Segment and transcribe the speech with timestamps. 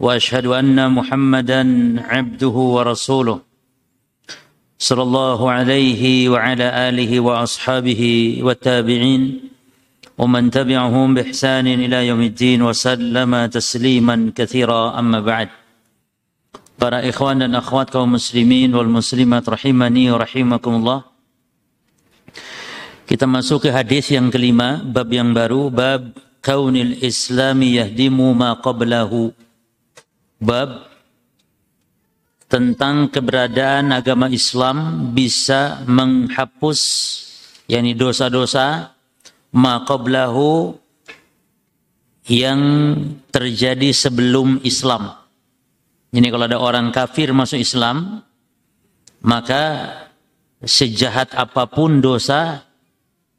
[0.00, 1.62] واشهد ان محمدا
[2.10, 3.38] عبده ورسوله
[4.78, 8.02] صلى الله عليه وعلى اله واصحابه
[8.42, 9.22] والتابعين
[10.18, 15.48] ومن تبعهم باحسان إلى يوم الدين وسلم تسليما كثيرا اما بعد
[16.74, 21.00] para ikhwan dan akhwat kaum muslimin wal muslimat rahimani wa rahimakumullah
[23.06, 29.30] kita masuk ke hadis yang kelima bab yang baru bab kaunil islami yahdimu ma qablahu
[30.44, 30.92] bab
[32.52, 36.80] tentang keberadaan agama Islam bisa menghapus
[37.66, 38.92] yakni dosa-dosa
[39.50, 40.76] maqablahu
[42.28, 42.60] yang
[43.32, 45.12] terjadi sebelum Islam.
[46.14, 48.22] Ini kalau ada orang kafir masuk Islam,
[49.26, 49.90] maka
[50.62, 52.62] sejahat apa pun dosa,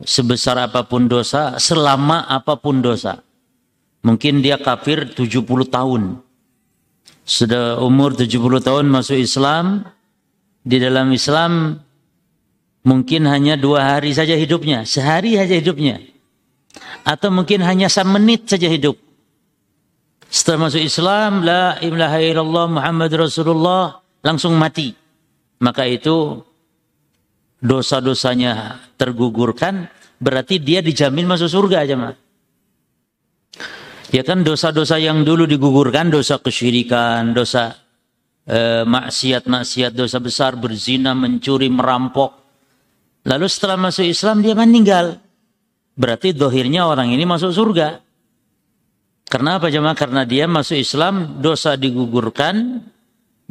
[0.03, 3.23] sebesar apa pun dosa, selama apa pun dosa.
[4.03, 6.24] Mungkin dia kafir 70 tahun
[7.25, 9.81] sudah umur 70 tahun masuk Islam,
[10.61, 11.81] di dalam Islam
[12.85, 16.01] mungkin hanya dua hari saja hidupnya, sehari saja hidupnya.
[17.01, 18.97] Atau mungkin hanya semenit saja hidup.
[20.29, 24.93] Setelah masuk Islam, la ilaha illallah Muhammad Rasulullah, langsung mati.
[25.61, 26.41] Maka itu
[27.61, 29.89] dosa-dosanya tergugurkan,
[30.21, 32.24] berarti dia dijamin masuk surga aja, Mas.
[34.15, 37.75] Ya kan dosa-dosa yang dulu digugurkan, dosa kesyirikan, dosa
[38.47, 42.31] eh, maksiat-maksiat, dosa besar, berzina, mencuri, merampok.
[43.27, 45.19] Lalu setelah masuk Islam dia meninggal.
[45.99, 47.99] Berarti dohirnya orang ini masuk surga.
[49.27, 49.99] Karena apa jemaah?
[49.99, 52.87] Karena dia masuk Islam, dosa digugurkan,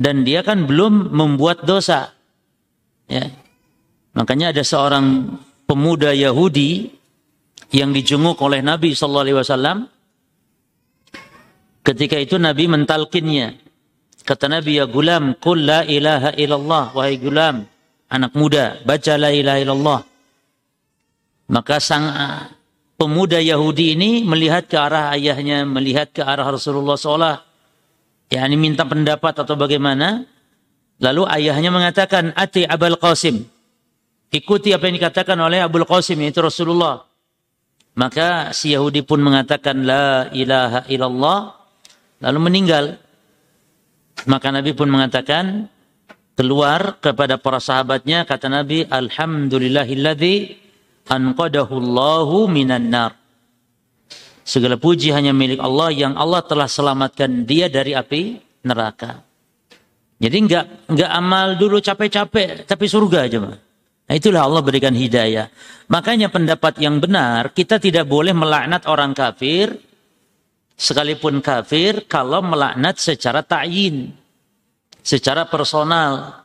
[0.01, 2.09] dan dia kan belum membuat dosa.
[3.05, 3.29] Ya.
[4.17, 5.29] Makanya ada seorang
[5.69, 6.89] pemuda Yahudi
[7.77, 9.79] yang dijenguk oleh Nabi Sallallahu Alaihi Wasallam
[11.85, 13.61] Ketika itu Nabi mentalkinnya.
[14.25, 16.97] Kata Nabi, ya gulam, kul la ilaha illallah.
[16.97, 17.69] Wahai gulam,
[18.09, 20.01] anak muda, baca la ilaha illallah.
[21.53, 22.49] Maka sang ah,
[22.97, 27.37] pemuda Yahudi ini melihat ke arah ayahnya, melihat ke arah Rasulullah SAW.
[28.33, 30.25] Ya, ini minta pendapat atau bagaimana.
[31.05, 33.45] Lalu ayahnya mengatakan, Ati Abul Qasim.
[34.33, 37.05] Ikuti apa yang dikatakan oleh Abul Qasim, yaitu Rasulullah.
[37.93, 41.64] Maka si Yahudi pun mengatakan, La ilaha illallah
[42.23, 42.99] lalu meninggal.
[44.31, 45.67] Maka Nabi pun mengatakan
[46.35, 50.37] keluar kepada para sahabatnya kata Nabi alhamdulillahilladzi
[51.11, 53.13] anqadahu Allahu minan nar.
[54.45, 59.25] Segala puji hanya milik Allah yang Allah telah selamatkan dia dari api neraka.
[60.21, 63.57] Jadi enggak enggak amal dulu capek-capek tapi surga aja mah.
[64.05, 65.49] Nah, itulah Allah berikan hidayah.
[65.89, 69.81] Makanya pendapat yang benar, kita tidak boleh melaknat orang kafir
[70.75, 74.11] sekalipun kafir kalau melaknat secara ta'yin
[75.01, 76.43] secara personal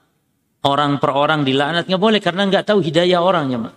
[0.65, 3.73] orang per orang dilaknat nggak boleh karena nggak tahu hidayah orangnya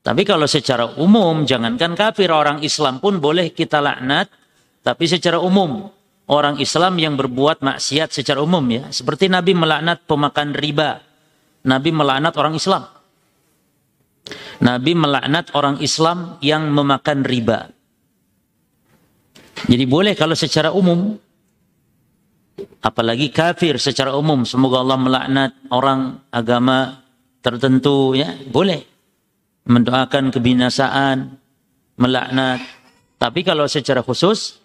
[0.00, 4.32] tapi kalau secara umum jangankan kafir orang Islam pun boleh kita laknat
[4.80, 5.92] tapi secara umum
[6.30, 8.88] orang Islam yang berbuat maksiat secara umum ya.
[8.88, 11.04] Seperti Nabi melaknat pemakan riba.
[11.68, 12.88] Nabi melaknat orang Islam.
[14.64, 17.68] Nabi melaknat orang Islam yang memakan riba
[19.66, 21.18] jadi boleh kalau secara umum.
[22.80, 24.44] Apalagi kafir secara umum.
[24.44, 27.04] Semoga Allah melaknat orang agama
[27.44, 28.36] tertentu ya.
[28.48, 28.84] Boleh.
[29.68, 31.36] Mendoakan kebinasaan
[32.00, 32.60] melaknat.
[33.20, 34.60] Tapi kalau secara khusus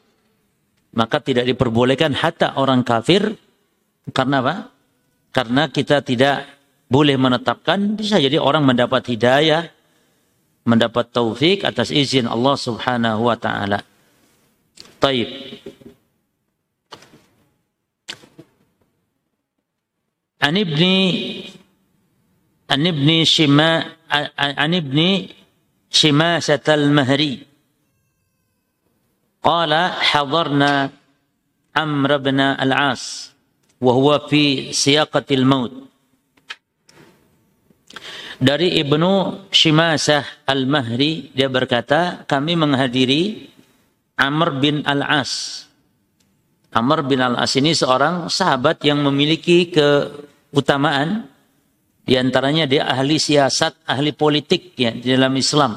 [0.96, 3.36] maka tidak diperbolehkan hatta orang kafir.
[4.16, 4.56] Karena apa?
[5.36, 6.48] Karena kita tidak
[6.88, 9.76] boleh menetapkan bisa jadi orang mendapat hidayah
[10.66, 13.86] mendapat taufik atas izin Allah Subhanahu wa taala.
[15.05, 15.29] طيب
[20.43, 20.83] عن ابن
[22.71, 23.71] عن ابن شما
[24.39, 25.29] عن ابن
[25.91, 27.39] شماسة المهري
[29.43, 30.91] قال حضرنا
[31.77, 33.33] عمرو بن العاص
[33.81, 35.73] وهو في سياقة الموت
[38.41, 43.53] dari Ibnu Shimasah Al-Mahri dia berkata kami menghadiri
[44.16, 45.64] Amr bin Al-As.
[46.76, 49.88] Amr bin Al-As ini seorang sahabat yang memiliki ke
[50.52, 51.28] keutamaan
[52.06, 55.76] di antaranya dia ahli siasat, ahli politik ya di dalam Islam.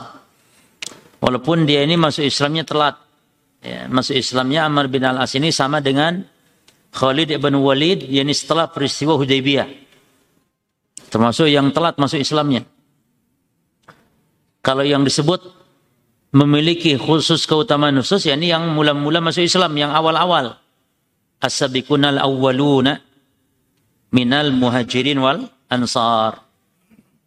[1.19, 2.95] Walaupun dia ini masuk Islamnya telat.
[3.59, 6.23] Ya, masuk Islamnya Amr bin Al-As ini sama dengan
[6.95, 9.67] Khalid ibn Walid yakni setelah peristiwa Hudaybiyah.
[11.11, 12.63] Termasuk yang telat masuk Islamnya.
[14.63, 15.58] Kalau yang disebut
[16.35, 20.61] memiliki khusus keutamaan khusus yakni yang mula-mula masuk Islam, yang awal-awal.
[21.39, 22.99] As-sabiqunal awwaluna
[24.13, 26.45] minal muhajirin wal ansar.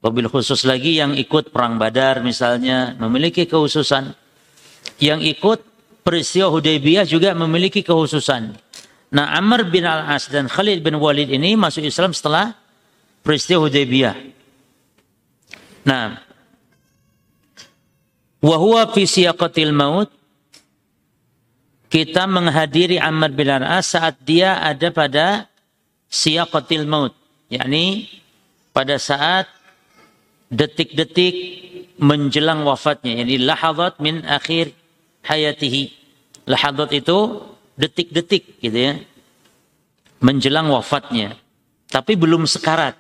[0.01, 4.18] Wabil khusus lagi yang ikut perang Badar misalnya memiliki kekhususan.
[4.98, 5.59] Yang ikut
[6.01, 8.57] peristiwa Hudaybiyah juga memiliki kekhususan.
[9.13, 12.57] Nah, Amr bin Al-As dan Khalid bin Walid ini masuk Islam setelah
[13.21, 14.15] peristiwa Hudaybiyah.
[15.86, 16.18] Nah,
[18.41, 20.09] wa huwa fi siyaqatil maut
[21.91, 25.51] kita menghadiri Amr bin Al-As saat dia ada pada
[26.07, 27.11] siyaqatil maut,
[27.51, 28.07] yakni
[28.71, 29.51] pada saat
[30.47, 31.35] detik-detik
[31.99, 33.23] menjelang wafatnya.
[33.23, 34.71] Jadi lahazat min akhir
[35.27, 35.91] hayatihi.
[36.47, 37.43] Lahazat itu
[37.75, 38.93] detik-detik gitu ya.
[40.23, 41.35] Menjelang wafatnya.
[41.91, 42.95] Tapi belum sekarat.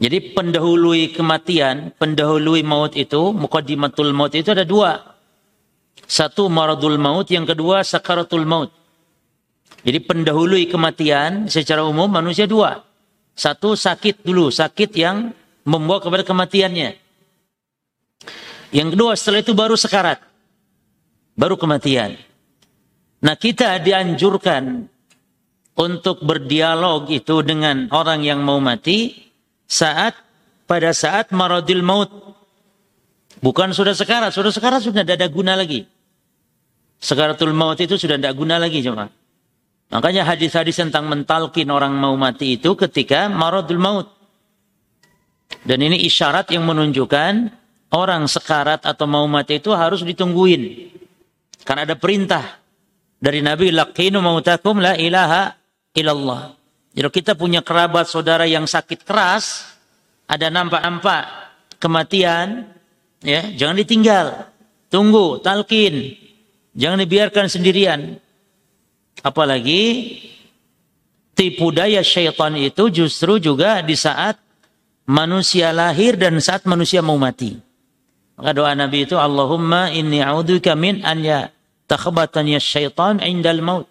[0.00, 4.96] Jadi pendahului kematian, pendahului maut itu, mukadimatul maut itu ada dua.
[6.08, 8.72] Satu maradul maut, yang kedua sakaratul maut.
[9.84, 12.80] Jadi pendahului kematian secara umum manusia dua.
[13.36, 15.36] Satu sakit dulu, sakit yang
[15.68, 16.90] membawa kepada kematiannya.
[18.72, 20.18] Yang kedua setelah itu baru sekarat.
[21.36, 22.16] Baru kematian.
[23.20, 24.88] Nah kita dianjurkan
[25.76, 29.29] untuk berdialog itu dengan orang yang mau mati
[29.70, 30.18] saat
[30.66, 32.10] pada saat maradil maut.
[33.40, 35.86] Bukan sudah sekarat, sudah sekarat sudah tidak ada guna lagi.
[37.00, 39.08] Sekaratul maut itu sudah tidak guna lagi cuma.
[39.90, 44.06] Makanya hadis-hadis tentang mentalkin orang mau mati itu ketika maradul maut.
[45.64, 47.48] Dan ini isyarat yang menunjukkan
[47.96, 50.92] orang sekarat atau mau mati itu harus ditungguin.
[51.64, 52.60] Karena ada perintah
[53.16, 55.56] dari Nabi laqinu mautakum la ilaha
[55.96, 56.59] illallah.
[56.90, 59.70] Jadi kita punya kerabat saudara yang sakit keras,
[60.26, 61.22] ada nampak-nampak
[61.78, 62.66] kematian,
[63.22, 64.26] ya jangan ditinggal.
[64.90, 66.18] Tunggu, talkin.
[66.74, 68.18] Jangan dibiarkan sendirian.
[69.22, 70.16] Apalagi
[71.34, 74.38] tipu daya syaitan itu justru juga di saat
[75.06, 77.58] manusia lahir dan saat manusia mau mati.
[78.38, 81.50] Maka doa Nabi itu Allahumma inni a'udzubika min an ya
[82.62, 83.89] syaitan indal maut.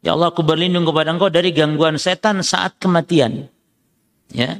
[0.00, 3.52] Ya Allah aku berlindung kepada engkau dari gangguan setan saat kematian.
[4.32, 4.56] Ya.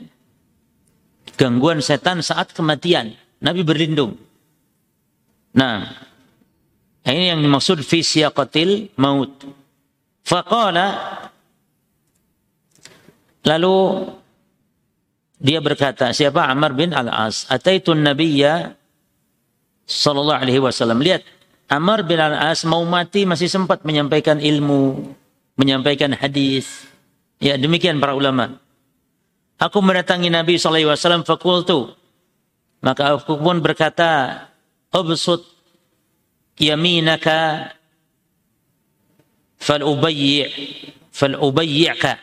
[1.40, 3.16] Gangguan setan saat kematian.
[3.40, 4.20] Nabi berlindung.
[5.56, 5.88] Nah,
[7.08, 9.32] ini yang dimaksud fi siyaqatil maut.
[10.20, 11.16] Faqala
[13.48, 14.06] lalu
[15.40, 17.48] dia berkata, siapa Amr bin Al-As?
[17.48, 18.76] Ataitun Nabiyya
[19.88, 21.00] sallallahu alaihi wasallam.
[21.00, 21.24] Lihat,
[21.72, 25.16] Amr bin Al-As mau mati masih sempat menyampaikan ilmu,
[25.60, 26.88] menyampaikan hadis.
[27.36, 28.56] Ya, demikian para ulama.
[29.60, 31.92] Aku mendatangi Nabi sallallahu alaihi wasallam fakultu.
[32.80, 34.48] Maka aku pun berkata,
[34.88, 35.44] "Ubsut
[36.56, 37.72] yaminaka
[39.60, 40.48] fal ubayyi
[41.12, 42.16] fal ubayyi'ka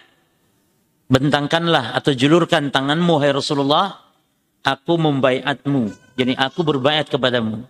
[1.10, 3.98] bentangkanlah atau julurkan tanganmu hai Rasulullah
[4.62, 7.66] aku membaiatmu jadi aku berbaiat kepadamu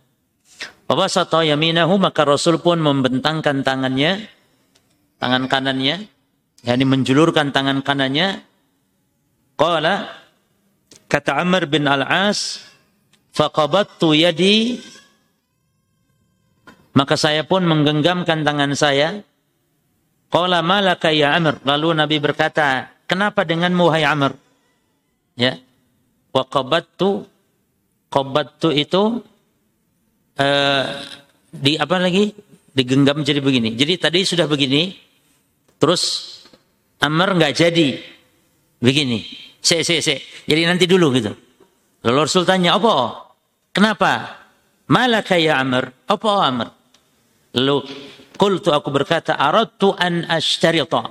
[0.87, 4.31] Wabasata yaminahu maka Rasul pun membentangkan tangannya
[5.17, 6.07] tangan kanannya
[6.65, 8.41] yakni menjulurkan tangan kanannya
[9.57, 10.09] qala
[11.09, 12.61] kata Amr bin Al-As
[13.33, 14.81] faqabattu yadi
[16.97, 19.21] maka saya pun menggenggamkan tangan saya
[20.27, 21.63] Qala malaka ya Amr.
[21.63, 24.35] Lalu Nabi berkata, kenapa denganmu hai Amr?
[25.39, 25.55] Ya.
[26.35, 27.23] Wa qabattu
[28.11, 29.23] qabattu itu
[30.35, 30.83] uh,
[31.55, 32.35] di apa lagi?
[32.75, 33.73] Digenggam jadi begini.
[33.73, 34.93] Jadi tadi sudah begini,
[35.77, 36.33] terus
[37.01, 37.87] Amr nggak jadi
[38.81, 39.21] begini.
[39.61, 40.21] Se, se, se.
[40.47, 41.33] Jadi nanti dulu gitu.
[42.05, 43.25] Lalu Rasul tanya, apa?
[43.73, 44.11] Kenapa?
[44.89, 45.91] Malaka ya Amr.
[46.07, 46.67] Apa Amr?
[47.57, 47.75] Lalu
[48.37, 51.09] Qultu aku berkata, aradtu an ashtarita.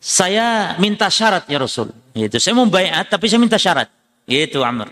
[0.00, 1.92] Saya minta syarat ya Rasul.
[2.16, 3.92] Itu saya membayat tapi saya minta syarat.
[4.24, 4.88] Itu Amr.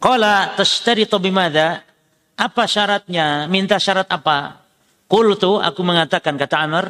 [0.00, 1.84] Qala tashtaritu bimada?
[2.36, 3.44] Apa syaratnya?
[3.48, 4.64] Minta syarat apa?
[5.06, 6.84] Qultu aku mengatakan kata Amr,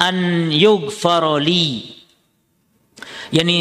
[0.00, 2.00] an yughfaroli.
[3.30, 3.58] Yani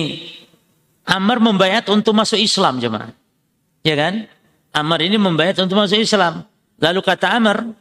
[1.03, 3.11] Amr membayat untuk masuk Islam jemaah.
[3.83, 4.25] Ya kan?
[4.71, 6.45] Amr ini membayat untuk masuk Islam.
[6.79, 7.75] Lalu kata Amr,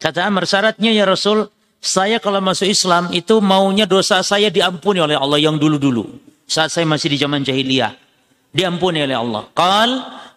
[0.00, 1.44] Kata Amr, syaratnya ya Rasul,
[1.76, 6.08] saya kalau masuk Islam itu maunya dosa saya diampuni oleh Allah yang dulu-dulu.
[6.48, 7.92] Saat saya masih di zaman jahiliyah.
[8.50, 9.44] Diampuni oleh Allah.
[9.52, 9.90] Qal,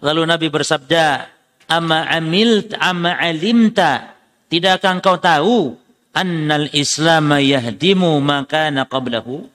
[0.03, 1.31] lalu Nabi bersabda,
[1.71, 4.19] Ama amil, ama alimta.
[4.51, 5.79] Tidakkah engkau tahu
[6.13, 9.49] annal islam yahdimu makana qablahu?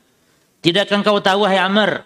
[0.59, 2.03] Tidakkah engkau tahu hai Amr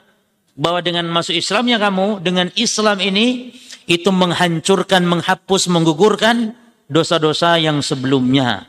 [0.53, 3.57] bahwa dengan masuk Islamnya kamu dengan Islam ini
[3.89, 6.53] itu menghancurkan, menghapus, menggugurkan
[6.87, 8.69] dosa-dosa yang sebelumnya.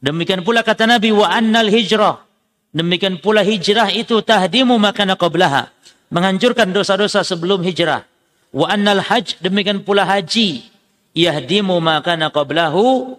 [0.00, 2.24] Demikian pula kata Nabi wa annal hijrah.
[2.72, 5.68] Demikian pula hijrah itu tahdimu makana qablaha.
[6.08, 8.08] Menghancurkan dosa-dosa sebelum hijrah.
[8.48, 10.64] Wa annal hajj demikian pula haji
[11.12, 13.16] yahdimu makana qablahu.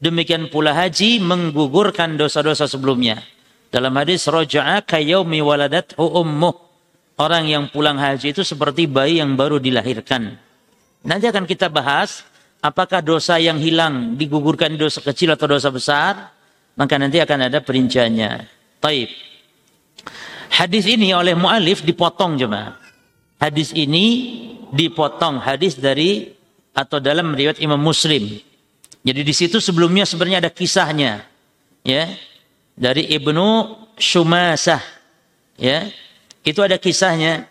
[0.00, 3.20] Demikian pula haji menggugurkan dosa-dosa sebelumnya.
[3.68, 6.56] Dalam hadis roja'a kayaumi waladathu ummuh.
[7.20, 10.40] Orang yang pulang haji itu seperti bayi yang baru dilahirkan.
[11.04, 12.24] Nanti akan kita bahas
[12.64, 16.32] apakah dosa yang hilang digugurkan dosa kecil atau dosa besar,
[16.80, 18.48] maka nanti akan ada perinciannya.
[18.80, 19.12] Taib.
[20.56, 22.72] Hadis ini oleh mu'alif dipotong jemaah.
[23.36, 24.32] Hadis ini
[24.72, 26.32] dipotong hadis dari
[26.72, 28.40] atau dalam riwayat Imam Muslim.
[29.00, 31.24] Jadi di situ sebelumnya sebenarnya ada kisahnya.
[31.84, 32.12] Ya.
[32.76, 34.82] Dari Ibnu Shumasah.
[35.56, 35.88] Ya.
[36.44, 37.48] Itu ada kisahnya.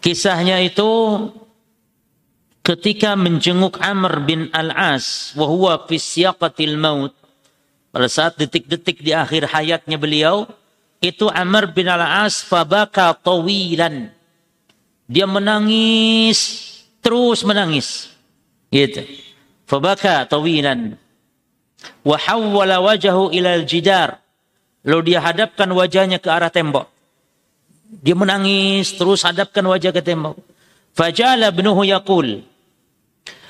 [0.00, 0.90] Kisahnya itu
[2.62, 5.98] ketika menjenguk Amr bin Al-As wa huwa fi
[6.78, 7.12] maut
[7.90, 10.46] pada saat detik-detik di akhir hayatnya beliau
[11.02, 14.14] itu Amr bin Al-As fabaka tawilan
[15.10, 16.70] dia menangis
[17.02, 18.14] terus menangis
[18.70, 19.02] gitu
[19.72, 21.00] fabaka tawilan
[22.04, 24.20] wa hawwala wajhahu ila al-jidar
[24.84, 26.90] lalu dia hadapkan wajahnya ke arah tembok.
[27.92, 30.36] Dia menangis terus hadapkan wajah ke tembok.
[30.92, 32.44] Fajala ibnuhu yaqul.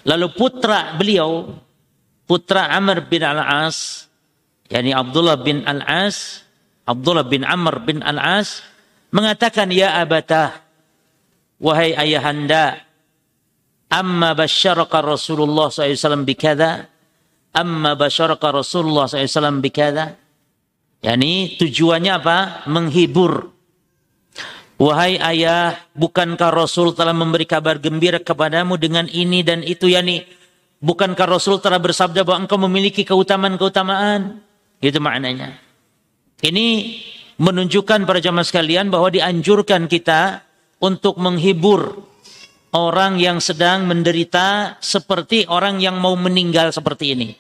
[0.03, 1.55] Lalu putra beliau,
[2.27, 4.11] putra Amr bin Al-As,
[4.67, 6.43] yakni Abdullah bin Al-As,
[6.83, 8.67] Abdullah bin Amr bin Al-As,
[9.15, 10.59] mengatakan, Ya abatah,
[11.63, 12.83] wahai ayahanda,
[13.93, 16.89] amma basyaraka Rasulullah SAW bikada,
[17.53, 20.17] amma basyaraka Rasulullah SAW bikada,
[21.05, 22.39] yakni tujuannya apa?
[22.73, 23.53] Menghibur
[24.83, 30.27] Wahai ayah, bukankah Rasul telah memberi kabar gembira kepadamu dengan ini dan itu yani
[30.83, 34.43] bukankah Rasul telah bersabda bahwa engkau memiliki keutamaan-keutamaan?
[34.83, 35.55] Itu maknanya.
[36.43, 36.67] Ini
[37.39, 40.43] menunjukkan para jamaah sekalian bahwa dianjurkan kita
[40.83, 42.03] untuk menghibur
[42.73, 47.31] orang yang sedang menderita seperti orang yang mau meninggal seperti ini.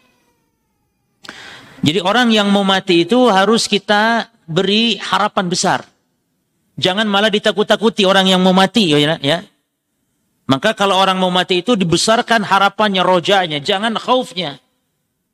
[1.82, 5.80] Jadi orang yang mau mati itu harus kita beri harapan besar.
[6.78, 9.42] Jangan malah ditakut-takuti orang yang mau mati ya, ya.
[10.46, 14.62] Maka kalau orang mau mati itu dibesarkan harapannya, rojanya, jangan khaufnya.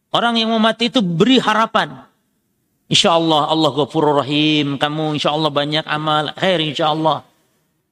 [0.09, 2.09] Orang yang mau mati itu beri harapan.
[2.89, 4.81] Insya Allah Allah Ghafurur Rahim.
[4.81, 7.28] Kamu insya Allah banyak amal khair insya Allah.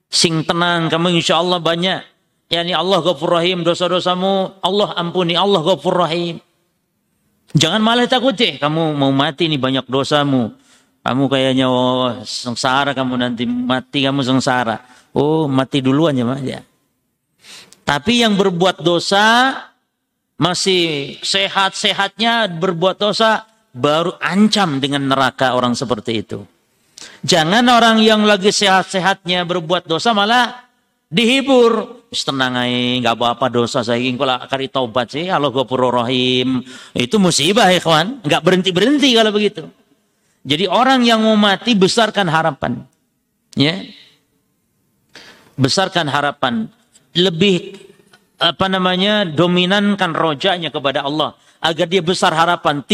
[0.07, 2.01] Sing tenang kamu insya Allah banyak.
[2.47, 6.39] Yani Allah Ghafurur Rahim dosa-dosamu Allah ampuni Allah Ghafurur Rahim.
[7.57, 10.55] Jangan malah takut deh kamu mau mati nih banyak dosamu.
[11.07, 14.83] Kamu kayaknya oh, sengsara kamu nanti mati kamu sengsara.
[15.15, 16.61] Oh mati duluan ya ya.
[17.87, 19.55] Tapi yang berbuat dosa
[20.37, 26.43] masih sehat-sehatnya berbuat dosa baru ancam dengan neraka orang seperti itu.
[27.27, 30.67] Jangan orang yang lagi sehat-sehatnya berbuat dosa malah
[31.11, 32.07] dihibur.
[32.17, 36.65] Tenang aja, nggak apa-apa dosa saya ingin kalau kari taubat sih, Allah Rahim.
[36.97, 39.69] Itu musibah ya kawan, nggak berhenti berhenti kalau begitu.
[40.47, 42.87] Jadi orang yang mau mati besarkan harapan.
[43.59, 43.83] Ya.
[45.59, 46.71] Besarkan harapan.
[47.13, 47.75] Lebih
[48.39, 49.27] apa namanya?
[49.27, 52.87] dominankan rojanya kepada Allah agar dia besar harapan.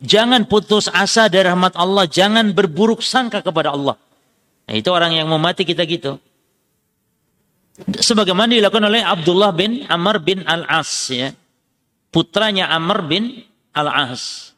[0.00, 4.00] Jangan putus asa dari rahmat Allah, jangan berburuk sangka kepada Allah.
[4.64, 6.16] Nah, itu orang yang mau mati kita gitu.
[7.80, 11.32] Sebagaimana dilakukan oleh Abdullah bin Amr bin Al-As ya.
[12.08, 13.44] Putranya Amr bin
[13.76, 14.52] Al-As.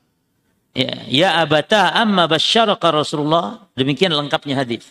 [0.72, 3.66] Ya, ya abata amma basyaraka Rasulullah.
[3.74, 4.88] Demikian lengkapnya hadis.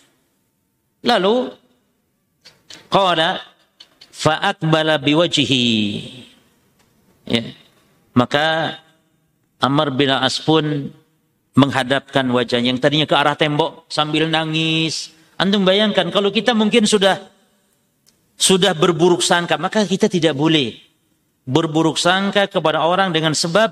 [1.02, 1.50] Lalu
[2.92, 3.42] qala
[4.12, 5.66] fa'akbala biwajhi.
[7.26, 7.42] Ya.
[8.14, 8.78] Maka
[9.62, 10.90] Amr bin As pun
[11.54, 15.14] menghadapkan wajahnya yang tadinya ke arah tembok sambil nangis.
[15.38, 17.30] Antum bayangkan kalau kita mungkin sudah
[18.34, 20.74] sudah berburuk sangka, maka kita tidak boleh
[21.46, 23.70] berburuk sangka kepada orang dengan sebab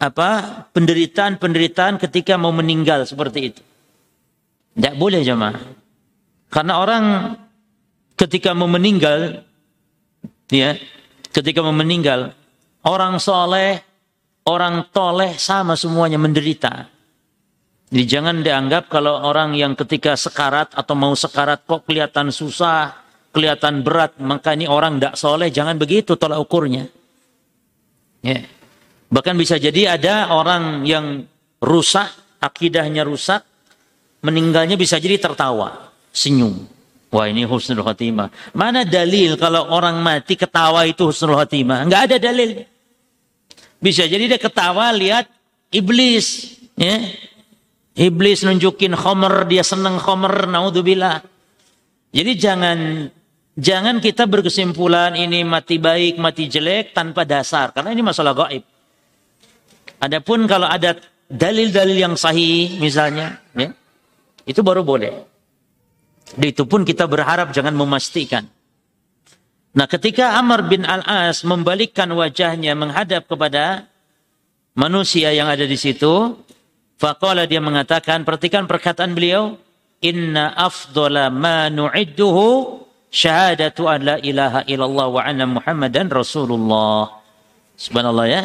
[0.00, 0.30] apa
[0.72, 3.62] penderitaan-penderitaan ketika mau meninggal seperti itu.
[4.76, 5.56] Tidak boleh jemaah.
[6.50, 7.04] Karena orang
[8.16, 9.44] ketika mau meninggal,
[10.52, 10.76] ya,
[11.32, 12.32] ketika mau meninggal,
[12.84, 13.89] orang soleh
[14.46, 16.88] orang toleh sama semuanya menderita.
[17.90, 22.94] Jadi jangan dianggap kalau orang yang ketika sekarat atau mau sekarat kok kelihatan susah,
[23.34, 25.50] kelihatan berat, maka ini orang tidak soleh.
[25.50, 26.86] Jangan begitu tolak ukurnya.
[28.22, 28.46] Ya.
[29.10, 31.26] Bahkan bisa jadi ada orang yang
[31.58, 32.06] rusak,
[32.38, 33.42] akidahnya rusak,
[34.22, 36.70] meninggalnya bisa jadi tertawa, senyum.
[37.10, 38.54] Wah ini husnul khatimah.
[38.54, 41.82] Mana dalil kalau orang mati ketawa itu husnul khatimah?
[41.82, 42.62] Enggak ada dalil.
[43.80, 45.26] Bisa jadi dia ketawa lihat
[45.72, 46.56] iblis.
[46.76, 47.00] Ya.
[47.96, 51.24] Iblis nunjukin khomer, dia senang khomer, naudzubillah.
[52.12, 52.78] Jadi jangan
[53.56, 57.72] jangan kita berkesimpulan ini mati baik, mati jelek tanpa dasar.
[57.74, 58.62] Karena ini masalah gaib.
[60.00, 60.96] Adapun kalau ada
[61.28, 63.68] dalil-dalil yang sahih misalnya, ya,
[64.48, 65.12] itu baru boleh.
[66.40, 68.48] Itu pun kita berharap jangan memastikan.
[69.70, 73.86] Nah ketika Amr bin Al-As membalikkan wajahnya menghadap kepada
[74.74, 76.34] manusia yang ada di situ,
[76.98, 79.54] faqala dia mengatakan, perhatikan perkataan beliau,
[80.02, 82.82] inna afdala ma nu'idduhu
[83.14, 87.22] syahadatu an la ilaha illallah wa anna muhammadan rasulullah.
[87.78, 88.42] Subhanallah ya.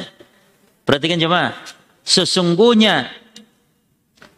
[0.85, 1.57] Perhatikan jemaah.
[2.05, 3.09] Sesungguhnya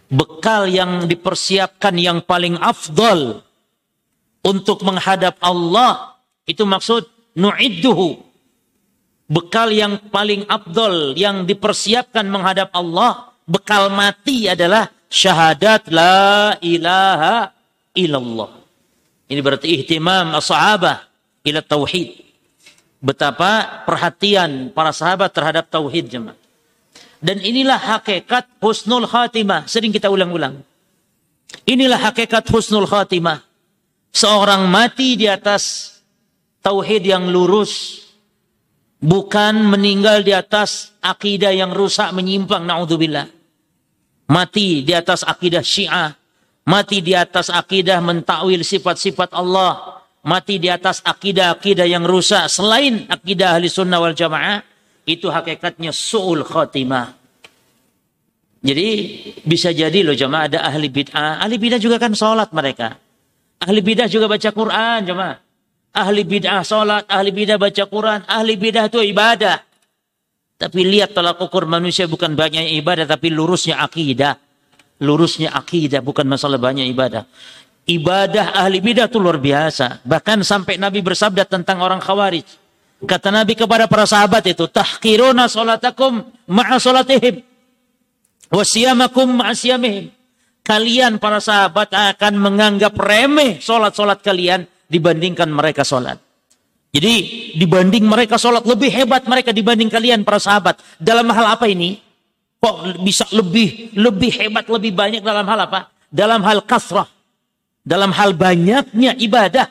[0.08, 3.44] bekal yang dipersiapkan yang paling afdol
[4.39, 6.16] untuk menghadap Allah
[6.48, 8.24] itu maksud nu'idduhu
[9.27, 17.51] bekal yang paling afdol yang dipersiapkan menghadap Allah bekal mati adalah syahadat la ilaha
[17.94, 18.51] illallah
[19.27, 21.06] ini berarti ihtimam as-sahabah
[21.44, 22.24] ila tauhid
[23.04, 26.48] betapa perhatian para sahabat terhadap tauhid jemaah
[27.18, 29.66] dan inilah hakikat husnul khatimah.
[29.66, 30.62] Sering kita ulang-ulang.
[31.66, 33.42] Inilah hakikat husnul khatimah.
[34.13, 35.97] Seorang mati di atas
[36.67, 38.03] tauhid yang lurus.
[39.00, 42.67] Bukan meninggal di atas akidah yang rusak menyimpang.
[42.67, 43.31] Na'udzubillah.
[44.27, 46.12] Mati di atas akidah syiah.
[46.67, 50.03] Mati di atas akidah mentakwil sifat-sifat Allah.
[50.27, 52.51] Mati di atas akidah-akidah yang rusak.
[52.51, 54.60] Selain akidah ahli sunnah wal jamaah
[55.08, 57.15] itu hakikatnya su'ul khatimah.
[58.60, 58.88] Jadi
[59.47, 61.39] bisa jadi loh jemaah ada ahli bid'ah.
[61.39, 62.97] Ahli bid'ah juga kan sholat mereka.
[63.63, 65.46] Ahli bid'ah juga baca Quran jemaah.
[65.97, 68.21] Ahli bid'ah sholat, ahli bid'ah baca Quran.
[68.29, 69.65] Ahli bid'ah itu ibadah.
[70.57, 74.41] Tapi lihat tolak ukur manusia bukan banyak ibadah tapi lurusnya akidah.
[74.97, 77.29] Lurusnya akidah bukan masalah banyak ibadah.
[77.88, 80.01] Ibadah ahli bidah itu luar biasa.
[80.01, 82.43] Bahkan sampai Nabi bersabda tentang orang khawarij.
[83.05, 87.45] Kata Nabi kepada para sahabat itu, tahkiruna salatakum ma'a salatihim.
[88.49, 90.10] Wasiyamakum ma'a siyamihim.
[90.65, 96.19] Kalian para sahabat akan menganggap remeh solat-solat kalian dibandingkan mereka solat.
[96.91, 97.13] Jadi
[97.60, 100.80] dibanding mereka solat lebih hebat mereka dibanding kalian para sahabat.
[100.97, 102.00] Dalam hal apa ini?
[102.58, 105.93] Kok bisa lebih lebih hebat lebih banyak dalam hal apa?
[106.10, 107.06] Dalam hal kasrah.
[107.86, 109.69] Dalam hal banyaknya ibadah.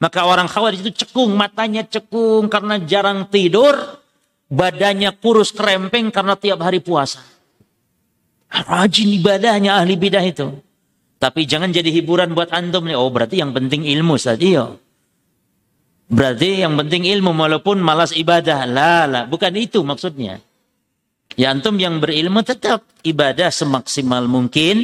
[0.00, 3.76] Maka orang khawarij itu cekung, matanya cekung karena jarang tidur,
[4.48, 7.20] badannya kurus kerempeng karena tiap hari puasa.
[8.50, 10.56] Rajin ibadahnya ahli bidah itu.
[11.20, 12.96] Tapi jangan jadi hiburan buat antum nih.
[12.96, 14.40] Oh berarti yang penting ilmu saja.
[14.40, 14.66] Iya.
[16.10, 18.64] Berarti yang penting ilmu walaupun malas ibadah.
[18.64, 19.24] Lah, lah.
[19.28, 20.40] bukan itu maksudnya.
[21.36, 24.80] Ya antum yang berilmu tetap ibadah semaksimal mungkin.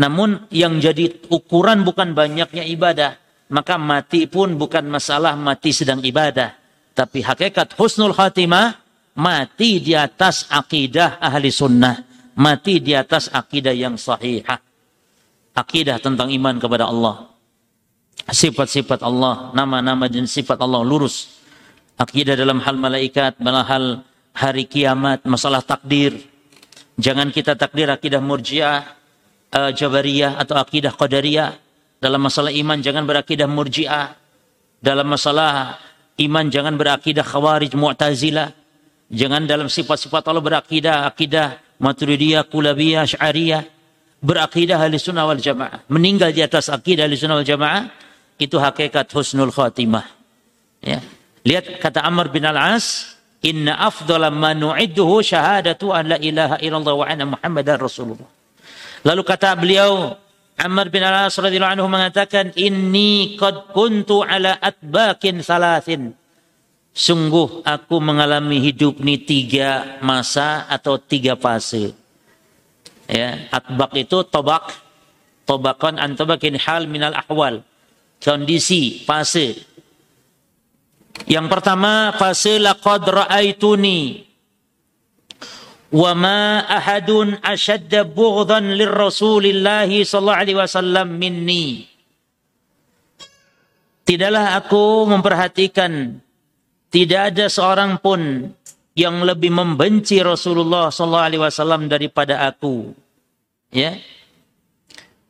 [0.00, 3.20] Namun yang jadi ukuran bukan banyaknya ibadah
[3.50, 6.54] maka mati pun bukan masalah mati sedang ibadah.
[6.94, 8.78] Tapi hakikat husnul khatimah,
[9.18, 12.06] mati di atas akidah ahli sunnah.
[12.40, 14.69] Mati di atas akidah yang sahihah.
[15.54, 17.30] Akidah tentang iman kepada Allah.
[18.30, 21.40] Sifat-sifat Allah, nama-nama dan sifat Allah lurus.
[21.98, 23.84] Akidah dalam hal malaikat, dalam hal
[24.32, 26.16] hari kiamat, masalah takdir.
[27.00, 28.86] Jangan kita takdir akidah murjiah,
[29.52, 34.16] uh, jabariyah atau akidah qadariyah dalam masalah iman jangan berakidah murji'ah.
[34.80, 35.76] Dalam masalah
[36.16, 38.56] iman jangan berakidah khawarij mu'tazilah.
[39.12, 43.68] Jangan dalam sifat-sifat Allah berakidah akidah maturidiyah, kulabiyah, syariyah.
[44.20, 45.88] Berakidah ahli sunnah wal jamaah.
[45.88, 47.88] Meninggal di atas akidah ahli sunnah wal jamaah.
[48.36, 50.04] Itu hakikat husnul khatimah.
[50.84, 51.00] Ya.
[51.44, 53.16] Lihat kata Amr bin Al-As.
[53.40, 58.28] Inna afdala ma nu'idduhu syahadatu an la ilaha illallah wa anna muhammadan rasulullah.
[59.00, 60.12] Lalu kata beliau,
[60.60, 66.12] Ammar bin Al-As radhiyallahu anhu mengatakan, "Inni qad kuntu ala atbakin salasin."
[66.92, 71.96] Sungguh aku mengalami hidup ini tiga masa atau tiga fase.
[73.10, 74.70] Ya, atbak itu tobak,
[75.42, 77.66] tobakan antobakin hal minal ahwal.
[78.22, 79.66] Kondisi, fase.
[81.26, 84.30] Yang pertama fase laqad ra'aituni
[85.90, 91.90] wa ma ahadun ashadda bughdhan lirrasulillahi sallallahu alaihi wasallam minni
[94.06, 96.18] Tidaklah aku memperhatikan
[96.90, 98.50] tidak ada seorang pun
[98.98, 102.92] yang lebih membenci Rasulullah sallallahu alaihi wasallam daripada aku.
[103.70, 103.98] Ya.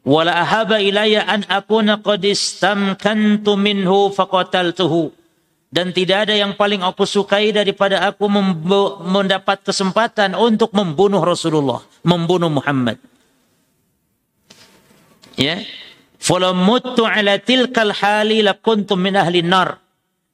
[0.00, 5.12] Wala ahaba ilayya an akuna qad istamkantu minhu faqataltuhu.
[5.70, 8.26] Dan tidak ada yang paling aku sukai daripada aku
[9.06, 12.98] mendapat kesempatan untuk membunuh Rasulullah, membunuh Muhammad.
[15.38, 15.62] Ya.
[16.18, 19.78] Falau mutu ala tilkal hali lakuntum min ahli nar.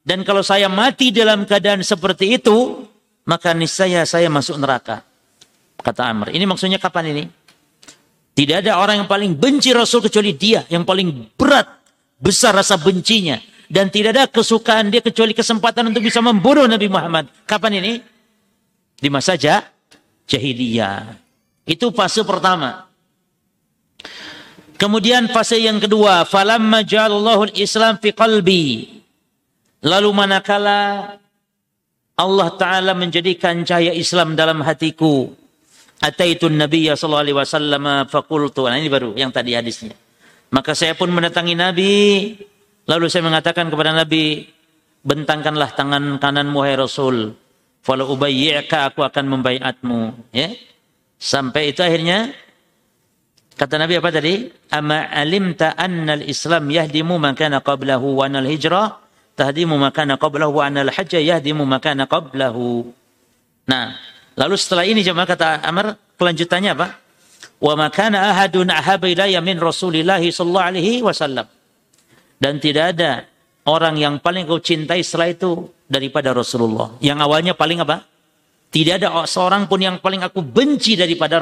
[0.01, 2.87] Dan kalau saya mati dalam keadaan seperti itu,
[3.27, 5.03] maka niscaya saya masuk neraka.
[5.83, 6.31] Kata Amr.
[6.31, 7.23] Ini maksudnya kapan ini?
[8.33, 10.63] Tidak ada orang yang paling benci Rasul kecuali dia.
[10.71, 11.67] Yang paling berat,
[12.17, 13.35] besar rasa bencinya.
[13.67, 17.27] Dan tidak ada kesukaan dia kecuali kesempatan untuk bisa membunuh Nabi Muhammad.
[17.43, 17.93] Kapan ini?
[18.97, 21.19] Di masa jahiliyah.
[21.67, 22.87] Itu fase pertama.
[24.79, 28.65] Kemudian fase yang kedua, falamma ja'alallahu al-Islam fi qalbi.
[29.83, 31.11] Lalu manakala
[32.17, 35.29] Allah taala menjadikan cahaya Islam dalam hatiku,
[36.01, 38.65] ataitun nabiyya sallallahu alaihi wasallam faqultu.
[38.65, 39.93] Nah, ini baru yang tadi hadisnya.
[40.49, 41.93] Maka saya pun mendatangi Nabi,
[42.89, 44.49] lalu saya mengatakan kepada Nabi,
[45.05, 47.37] bentangkanlah tangan kananmu hai Rasul.
[47.85, 50.49] Falau ubayyi'ka aku akan membaiatmu, ya.
[51.21, 52.33] Sampai itu akhirnya
[53.57, 54.45] Kata Nabi apa tadi?
[54.69, 59.06] Ama alimta anna al-Islam yahdimu ma kana qablahu wa hijrah
[59.37, 62.89] tahdimu ma kana qablahu wa anal hajj yahdimu ma kana qablahu.
[63.69, 63.93] Nah,
[64.33, 66.87] lalu setelah ini jemaah kata Amr kelanjutannya apa?
[67.61, 71.45] Wa ma kana ahadun ahaba ilayya min Rasulillah sallallahu alaihi wasallam.
[72.41, 73.25] Dan tidak ada
[73.69, 76.97] orang yang paling kau cintai setelah itu daripada Rasulullah.
[77.01, 78.01] Yang awalnya paling apa?
[78.67, 81.39] Tidak ada seorang pun yang paling aku benci daripada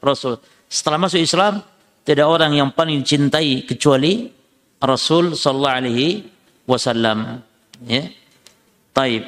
[0.00, 0.40] Rasul.
[0.66, 1.60] Setelah masuk Islam,
[2.02, 4.26] tidak orang yang paling cintai kecuali
[4.82, 6.31] Rasul sallallahu alaihi
[6.68, 7.42] wasallam.
[7.86, 8.10] Ya.
[8.92, 9.24] Taib.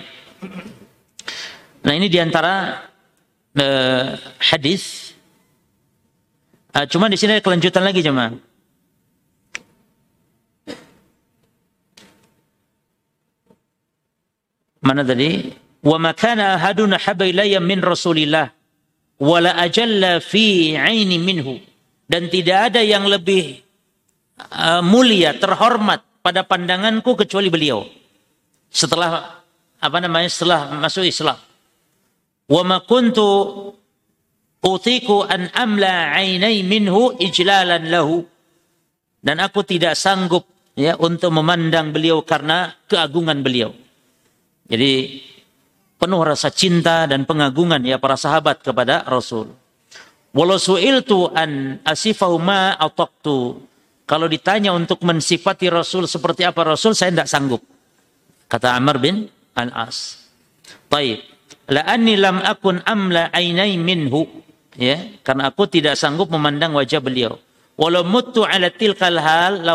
[1.85, 2.85] Nah, ini di antara
[3.57, 4.07] uh,
[4.41, 5.13] hadis.
[6.75, 8.35] Uh, cuma di sini ada kelanjutan lagi jemaah.
[14.85, 15.49] Mana tadi?
[15.81, 17.29] Wa makana ahadun habba
[17.61, 18.53] min Rasulillah
[19.21, 21.61] wala ajalla fi aini minhu
[22.11, 23.63] dan tidak ada yang lebih
[24.53, 27.85] uh, mulia terhormat pada pandanganku kecuali beliau
[28.73, 29.45] setelah
[29.77, 31.37] apa namanya setelah masuk Islam
[32.49, 33.29] wa ma kuntu
[34.65, 38.25] utiku an amla ainai minhu ijlalan lahu
[39.21, 43.77] dan aku tidak sanggup ya untuk memandang beliau karena keagungan beliau
[44.65, 45.21] jadi
[46.05, 49.53] penuh rasa cinta dan pengagungan ya para sahabat kepada Rasul.
[50.37, 53.57] Walau su'iltu an asifahu ma ataqtu.
[54.05, 57.65] Kalau ditanya untuk mensifati Rasul seperti apa Rasul, saya tidak sanggup.
[58.45, 59.25] Kata Amr bin
[59.57, 60.29] Al-As.
[60.93, 61.25] Baik.
[61.73, 64.29] La'anni lam akun amla ainai minhu.
[64.77, 67.41] Ya, karena aku tidak sanggup memandang wajah beliau.
[67.81, 69.75] Walau mutu ala tilkal hal la,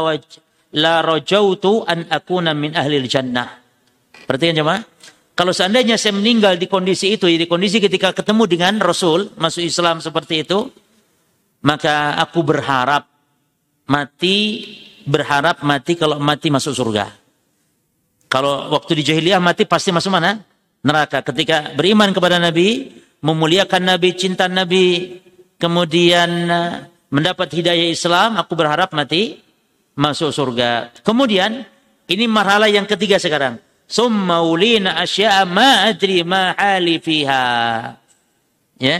[0.75, 3.59] la rajautu an akuna min ahli jannah.
[4.27, 4.83] Perhatikan jemaah.
[5.33, 10.03] Kalau seandainya saya meninggal di kondisi itu, di kondisi ketika ketemu dengan Rasul, masuk Islam
[10.03, 10.67] seperti itu,
[11.63, 13.07] maka aku berharap
[13.89, 14.63] mati,
[15.03, 17.09] berharap mati kalau mati masuk surga.
[18.29, 20.37] Kalau waktu di jahiliyah mati pasti masuk mana?
[20.85, 21.25] Neraka.
[21.25, 22.93] Ketika beriman kepada Nabi,
[23.25, 25.17] memuliakan Nabi, cinta Nabi,
[25.57, 26.73] kemudian eh,
[27.09, 29.41] mendapat hidayah Islam, aku berharap mati
[29.97, 30.93] masuk surga.
[31.01, 31.65] Kemudian,
[32.05, 33.57] ini marhala yang ketiga sekarang
[33.89, 37.45] summa ulina asya'a ma adri ma hali fiha.
[38.77, 38.97] Ya.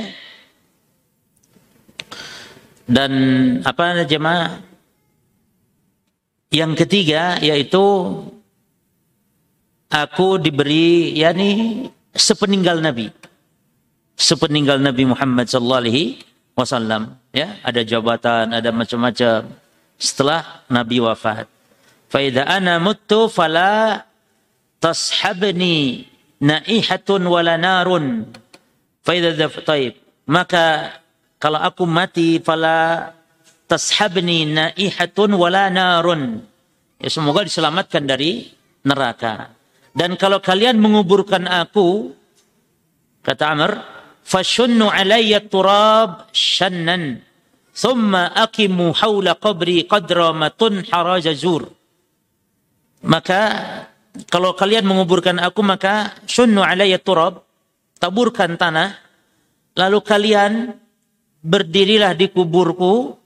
[2.90, 3.14] Dan
[3.62, 4.69] apa jemaah?
[6.50, 7.82] Yang ketiga yaitu
[9.90, 13.14] aku diberi yakni sepeninggal Nabi.
[14.20, 16.20] Sepeninggal Nabi Muhammad sallallahu alaihi
[16.58, 19.48] wasallam, ya, ada jabatan, ada macam-macam
[19.96, 21.48] setelah Nabi wafat.
[22.10, 24.04] Fa idza ana muttu fala
[24.82, 26.10] tashabni
[26.40, 28.26] naihatun wala narun
[29.04, 29.36] faidha
[29.68, 30.96] taib maka
[31.40, 33.12] kalau aku mati fala
[33.70, 36.42] tashabni naihatun wala narun.
[36.98, 38.50] Ya semoga diselamatkan dari
[38.84, 39.54] neraka.
[39.94, 42.12] Dan kalau kalian menguburkan aku
[43.24, 43.72] kata Amr
[44.26, 47.22] fashunnu alayya turab shannan
[47.76, 51.68] thumma aqimu hawla qabri qadra ma tunhara jazur
[53.04, 53.42] maka
[54.30, 57.44] kalau kalian menguburkan aku maka sunnu alayya turab
[58.00, 58.96] taburkan tanah
[59.76, 60.76] lalu kalian
[61.40, 63.19] berdirilah di kuburku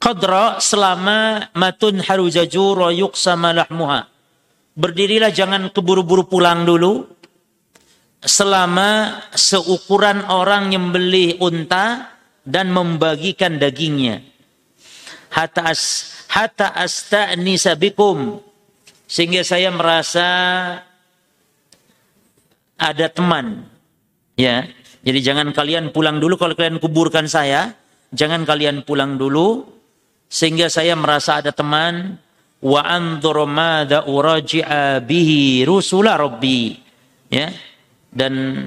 [0.00, 4.08] qadra selama matun harujajur wa yuqsama lahmuha.
[4.74, 7.04] Berdirilah jangan keburu-buru pulang dulu
[8.24, 14.24] selama seukuran orang yang beli unta dan membagikan dagingnya.
[15.30, 18.40] Hatta as hatta asta'nisa bikum
[19.04, 20.26] sehingga saya merasa
[22.80, 23.68] ada teman.
[24.40, 24.64] Ya.
[25.00, 27.72] Jadi jangan kalian pulang dulu kalau kalian kuburkan saya,
[28.12, 29.79] jangan kalian pulang dulu
[30.30, 32.14] sehingga saya merasa ada teman
[32.62, 36.78] wa anzur madza uraji'a bihi rusula rabbi.
[37.26, 37.50] Ya.
[38.10, 38.66] Dan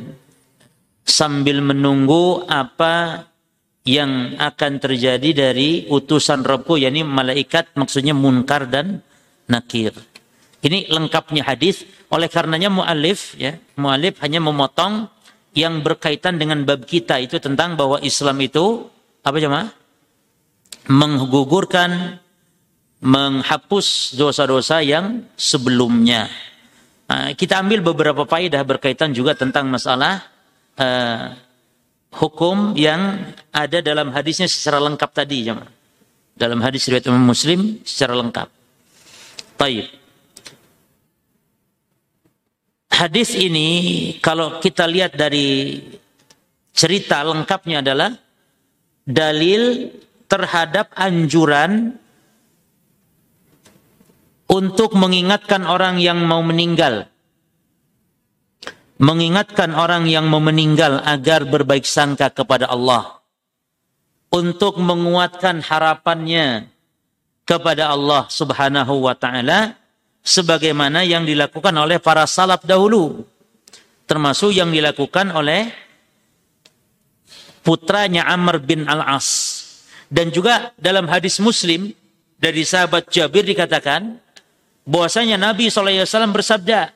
[1.07, 3.27] sambil menunggu apa
[3.83, 9.03] yang akan terjadi dari utusan Rabbku yakni malaikat maksudnya munkar dan
[9.47, 9.91] nakir.
[10.63, 11.83] Ini lengkapnya hadis.
[12.07, 15.11] Oleh karenanya muallif ya muallif hanya memotong
[15.51, 17.19] yang berkaitan dengan bab kita.
[17.19, 18.87] Itu tentang bahwa Islam itu
[19.23, 19.82] apa jemaah
[20.87, 22.19] menggugurkan,
[23.03, 26.27] menghapus dosa-dosa yang sebelumnya.
[27.07, 30.23] Nah, kita ambil beberapa faedah berkaitan juga tentang masalah
[30.79, 31.35] uh,
[32.15, 35.51] hukum yang ada dalam hadisnya secara lengkap tadi.
[36.33, 38.49] Dalam hadis riwayat Imam Muslim secara lengkap.
[39.59, 39.87] Baik.
[42.93, 43.69] Hadis ini
[44.21, 45.81] kalau kita lihat dari
[46.73, 48.09] cerita lengkapnya adalah
[49.05, 49.91] dalil
[50.27, 51.97] terhadap anjuran
[54.53, 57.09] untuk mengingatkan orang yang mau meninggal.
[59.01, 63.19] Mengingatkan orang yang mau meninggal agar berbaik sangka kepada Allah.
[64.33, 66.69] Untuk menguatkan harapannya
[67.45, 69.75] kepada Allah subhanahu wa ta'ala.
[70.23, 73.27] Sebagaimana yang dilakukan oleh para salaf dahulu.
[74.07, 75.67] Termasuk yang dilakukan oleh
[77.65, 79.52] putranya Amr bin Al-As
[80.13, 81.89] dan juga dalam hadis Muslim
[82.37, 84.21] dari sahabat Jabir dikatakan
[84.85, 86.93] bahwasanya Nabi SAW bersabda,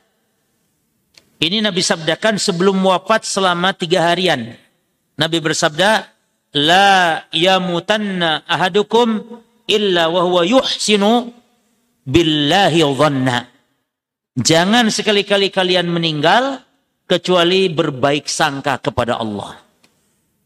[1.42, 4.54] ini Nabi sabdakan sebelum wafat selama tiga harian.
[5.18, 6.14] Nabi bersabda,
[6.54, 9.18] La yamutanna ahadukum
[9.66, 11.34] illa wa huwa yuhsinu
[12.06, 13.50] billahi dhanna.
[14.38, 16.62] Jangan sekali-kali kalian meninggal
[17.10, 19.67] kecuali berbaik sangka kepada Allah.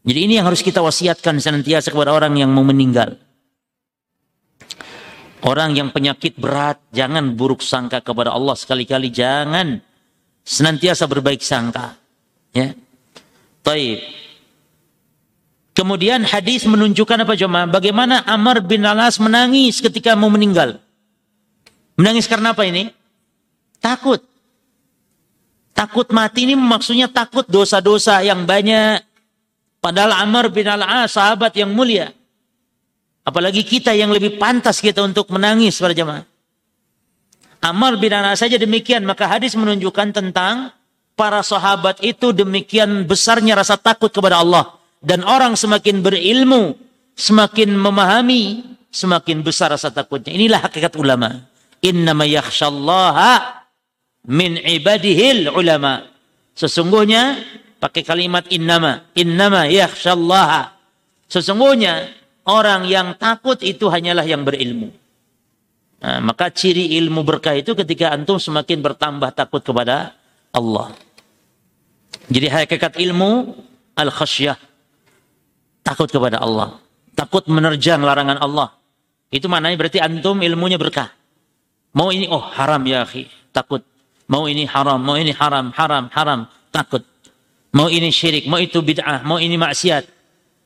[0.03, 3.15] Jadi ini yang harus kita wasiatkan senantiasa kepada orang yang mau meninggal.
[5.43, 9.79] Orang yang penyakit berat, jangan buruk sangka kepada Allah sekali-kali, jangan
[10.43, 11.95] senantiasa berbaik sangka.
[12.51, 12.75] Ya.
[13.63, 13.99] Taib.
[15.73, 17.67] Kemudian hadis menunjukkan apa jemaah?
[17.67, 20.79] Bagaimana Amr bin Alas menangis ketika mau meninggal.
[21.95, 22.91] Menangis karena apa ini?
[23.79, 24.21] Takut.
[25.73, 29.01] Takut mati ini maksudnya takut dosa-dosa yang banyak
[29.83, 32.15] Padahal Amr bin Al-As sahabat yang mulia.
[33.27, 36.23] Apalagi kita yang lebih pantas kita untuk menangis para jemaah.
[37.59, 39.03] Amr bin Al-As saja demikian.
[39.03, 40.71] Maka hadis menunjukkan tentang
[41.19, 44.71] para sahabat itu demikian besarnya rasa takut kepada Allah.
[45.03, 46.79] Dan orang semakin berilmu,
[47.19, 50.31] semakin memahami, semakin besar rasa takutnya.
[50.31, 51.43] Inilah hakikat ulama.
[51.83, 53.67] Innama yakhshallaha
[54.31, 56.07] min ibadihil ulama.
[56.55, 57.43] Sesungguhnya
[57.83, 59.03] pakai kalimat innama.
[59.11, 60.71] Innama yakhshallaha.
[61.27, 62.07] Sesungguhnya
[62.47, 64.95] orang yang takut itu hanyalah yang berilmu.
[65.99, 70.15] Nah, maka ciri ilmu berkah itu ketika antum semakin bertambah takut kepada
[70.55, 70.95] Allah.
[72.31, 73.51] Jadi hakikat ilmu
[73.99, 74.55] al khasyah
[75.83, 76.79] takut kepada Allah.
[77.15, 78.71] Takut menerjang larangan Allah.
[79.27, 81.11] Itu maknanya berarti antum ilmunya berkah.
[81.95, 83.27] Mau ini oh haram ya akhi.
[83.51, 83.83] Takut.
[84.27, 86.47] Mau ini haram mau ini haram haram haram.
[86.73, 87.03] Takut
[87.73, 90.03] Mau ini syirik, mau itu bid'ah, mau ini maksiat.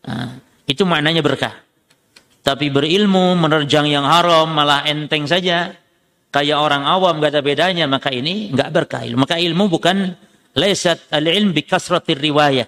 [0.07, 1.55] Nah, itu maknanya berkah.
[2.43, 5.71] Tapi berilmu, menerjang yang haram, malah enteng saja.
[6.27, 9.07] Kayak orang awam gak ada bedanya, maka ini nggak berkah.
[9.15, 10.11] Maka ilmu bukan
[10.55, 12.67] lesat al-ilm bi kasratir riwayat.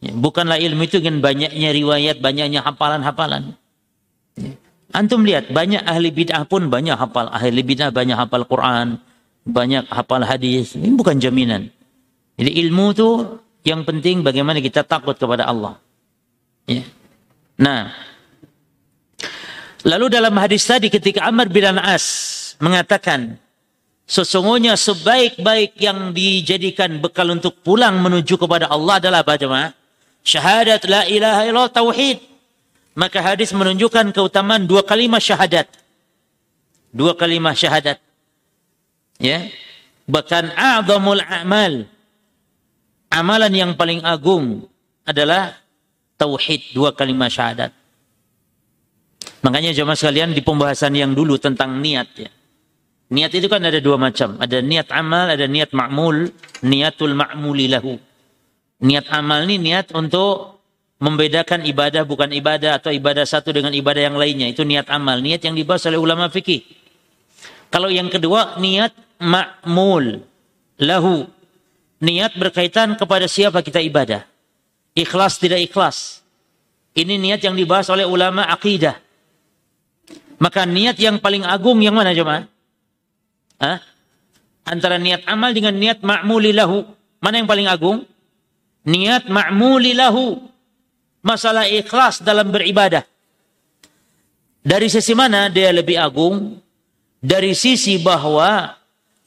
[0.00, 3.56] Ya, bukanlah ilmu itu dengan banyaknya riwayat, banyaknya hafalan-hafalan.
[4.36, 4.52] Ya.
[4.94, 7.26] Antum lihat, banyak ahli bid'ah pun banyak hafal.
[7.28, 9.00] Ahli bid'ah banyak hafal Quran,
[9.42, 10.78] banyak hafal hadis.
[10.78, 11.68] Ini bukan jaminan.
[12.34, 13.10] Jadi ilmu itu
[13.64, 15.78] yang penting bagaimana kita takut kepada Allah.
[16.66, 16.84] Ya.
[17.54, 17.94] Nah,
[19.86, 22.04] lalu dalam hadis tadi ketika Amr bin As
[22.58, 23.38] mengatakan,
[24.04, 29.70] sesungguhnya sebaik-baik yang dijadikan bekal untuk pulang menuju kepada Allah adalah apa jemaah?
[30.24, 32.18] Syahadat la ilaha illallah tauhid.
[32.94, 35.66] Maka hadis menunjukkan keutamaan dua kalimat syahadat.
[36.94, 37.98] Dua kalimat syahadat.
[39.18, 39.50] Ya.
[40.06, 41.93] Bahkan a'zamul a'mal
[43.14, 44.66] amalan yang paling agung
[45.06, 45.54] adalah
[46.18, 47.70] tauhid, dua kalimat syahadat.
[49.46, 52.30] Makanya jemaah sekalian di pembahasan yang dulu tentang niat ya.
[53.14, 54.40] Niat itu kan ada dua macam.
[54.40, 56.32] Ada niat amal, ada niat ma'mul,
[56.64, 57.94] niatul ma'muli lahu.
[58.82, 60.58] Niat amal ini niat untuk
[60.98, 64.48] membedakan ibadah bukan ibadah atau ibadah satu dengan ibadah yang lainnya.
[64.48, 66.64] Itu niat amal, niat yang dibahas oleh ulama fikih.
[67.68, 70.24] Kalau yang kedua niat ma'mul
[70.80, 71.28] lahu.
[72.04, 74.28] Niat berkaitan kepada siapa kita ibadah.
[74.92, 76.20] Ikhlas tidak ikhlas.
[76.92, 79.00] Ini niat yang dibahas oleh ulama akidah.
[80.36, 82.44] Maka niat yang paling agung yang mana coba?
[83.56, 83.80] Hah?
[84.68, 86.84] Antara niat amal dengan niat ma'muli lahu.
[87.24, 88.04] Mana yang paling agung?
[88.84, 90.44] niat ma'muli lahu
[91.24, 93.02] masalah ikhlas dalam beribadah
[94.60, 96.60] dari sisi mana dia lebih agung
[97.24, 98.76] dari sisi bahwa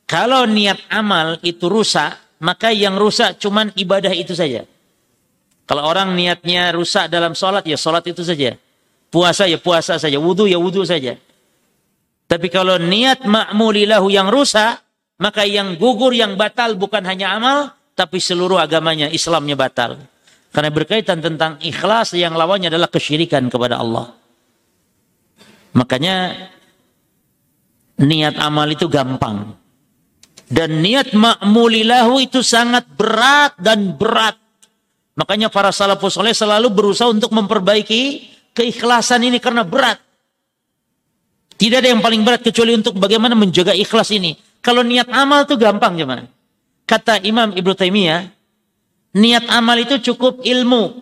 [0.05, 4.63] kalau niat amal itu rusak maka yang rusak cuman ibadah itu saja
[5.67, 8.55] kalau orang niatnya rusak dalam sholat ya sholat itu saja
[9.09, 11.17] puasa ya puasa saja wudhu ya wudhu saja
[12.27, 14.83] tapi kalau niat ma'muli lahu yang rusak
[15.17, 19.97] maka yang gugur yang batal bukan hanya amal tapi seluruh agamanya Islamnya batal.
[20.53, 24.13] Karena berkaitan tentang ikhlas yang lawannya adalah kesyirikan kepada Allah.
[25.73, 26.33] Makanya
[27.97, 29.57] niat amal itu gampang.
[30.47, 34.39] Dan niat ma'mulilahu itu sangat berat dan berat.
[35.19, 39.99] Makanya para salafus soleh selalu berusaha untuk memperbaiki keikhlasan ini karena berat.
[41.57, 44.37] Tidak ada yang paling berat kecuali untuk bagaimana menjaga ikhlas ini.
[44.61, 46.29] Kalau niat amal itu gampang gimana?
[46.85, 48.29] Kata Imam Ibnu Taimiyah,
[49.17, 51.01] niat amal itu cukup ilmu.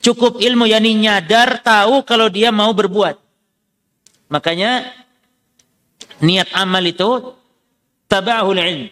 [0.00, 3.18] Cukup ilmu yakni nyadar tahu kalau dia mau berbuat.
[4.30, 4.86] Makanya
[6.22, 7.34] niat amal itu
[8.10, 8.88] tabahul ilm.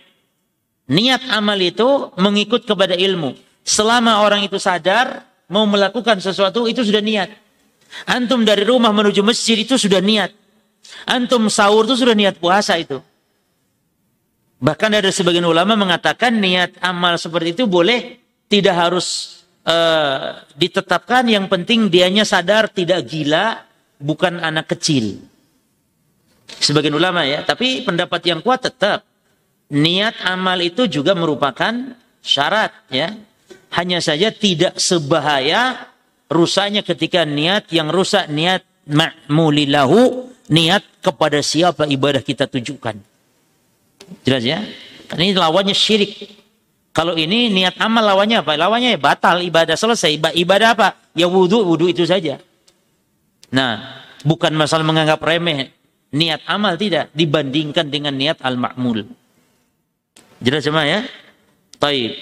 [0.85, 3.33] Niat amal itu mengikut kepada ilmu.
[3.64, 7.33] Selama orang itu sadar mau melakukan sesuatu itu sudah niat.
[8.05, 10.35] Antum dari rumah menuju masjid itu sudah niat.
[11.09, 13.00] Antum sahur itu sudah niat puasa itu.
[14.61, 21.24] Bahkan ada sebagian ulama mengatakan niat amal seperti itu boleh tidak harus uh, ditetapkan.
[21.29, 23.64] Yang penting dianya sadar tidak gila,
[24.00, 25.20] bukan anak kecil.
[26.48, 29.04] Sebagian ulama ya, tapi pendapat yang kuat tetap
[29.72, 31.72] niat amal itu juga merupakan
[32.20, 33.12] syarat ya.
[33.74, 35.90] Hanya saja tidak sebahaya
[36.30, 42.96] rusaknya ketika niat yang rusak niat ma'mulilahu niat kepada siapa ibadah kita tujukan.
[44.22, 44.62] Jelas ya?
[45.11, 46.44] Ini lawannya syirik.
[46.94, 48.54] Kalau ini niat amal lawannya apa?
[48.54, 50.14] Lawannya ya batal ibadah selesai.
[50.38, 50.88] Ibadah apa?
[51.18, 52.38] Ya wudhu, wudhu itu saja.
[53.50, 55.74] Nah, bukan masalah menganggap remeh.
[56.14, 59.03] Niat amal tidak dibandingkan dengan niat al-ma'mul.
[60.38, 61.03] Jelas semua ya?
[61.83, 62.14] Taib.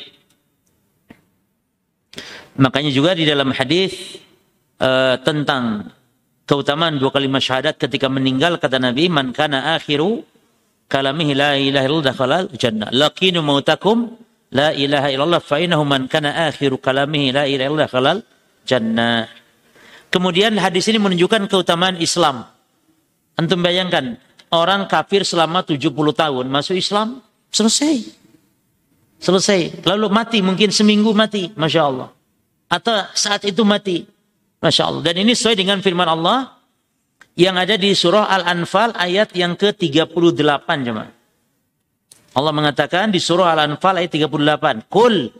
[2.57, 4.21] Makanya juga di dalam hadis
[4.81, 5.89] uh, tentang
[6.45, 10.21] keutamaan dua kalimat syahadat ketika meninggal kata Nabi man kana akhiru
[10.85, 12.93] kalamihi la ilaha illallah dakhalal jannah.
[12.93, 14.21] Laqinu mautakum
[14.53, 18.19] la ilaha illallah fa innahu man kana akhiru kalamihi la ilaha illallah dakhalal
[18.69, 19.25] jannah.
[20.13, 22.52] Kemudian hadis ini menunjukkan keutamaan Islam.
[23.37, 24.21] Antum bayangkan,
[24.53, 28.13] orang kafir selama 70 tahun masuk Islam, selesai.
[29.23, 29.87] Selesai.
[29.87, 31.49] Lalu mati, mungkin seminggu mati.
[31.55, 32.09] Masya Allah.
[32.69, 34.05] Atau saat itu mati.
[34.59, 35.03] Masya Allah.
[35.07, 36.59] Dan ini sesuai dengan firman Allah,
[37.39, 41.11] yang ada di surah Al-Anfal ayat yang ke-38 jemaah.
[42.33, 45.33] Allah mengatakan di surah Al-Anfal ayat 38, "Qul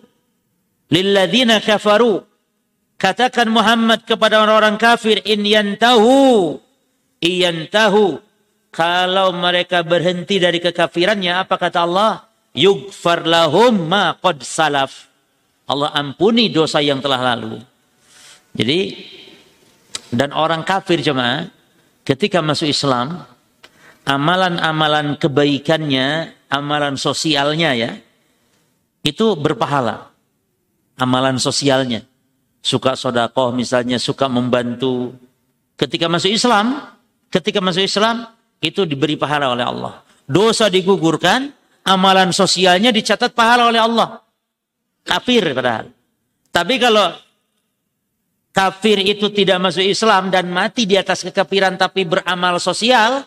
[0.89, 2.33] lilladzina kafaru"
[3.03, 6.55] Katakan Muhammad kepada orang-orang kafir, "In yantahu,
[7.23, 8.19] iyantahu."
[8.73, 12.25] Kalau mereka berhenti dari kekafirannya, apa kata Allah?
[12.57, 15.13] Yugfar lahum ma qad salaf.
[15.69, 17.61] Allah ampuni dosa yang telah lalu.
[18.57, 18.97] Jadi
[20.13, 21.49] dan orang kafir jemaah
[22.05, 23.25] ketika masuk Islam,
[24.05, 27.93] amalan-amalan kebaikannya, amalan sosialnya ya,
[29.05, 30.13] itu berpahala.
[31.01, 32.05] Amalan sosialnya.
[32.63, 35.17] Suka sodakoh misalnya, suka membantu.
[35.75, 36.79] Ketika masuk Islam,
[37.33, 38.29] ketika masuk Islam,
[38.61, 40.05] itu diberi pahala oleh Allah.
[40.29, 41.51] Dosa digugurkan,
[41.83, 44.21] amalan sosialnya dicatat pahala oleh Allah.
[45.03, 45.91] Kafir padahal.
[46.53, 47.11] Tapi kalau
[48.53, 53.27] kafir itu tidak masuk Islam dan mati di atas kekafiran tapi beramal sosial,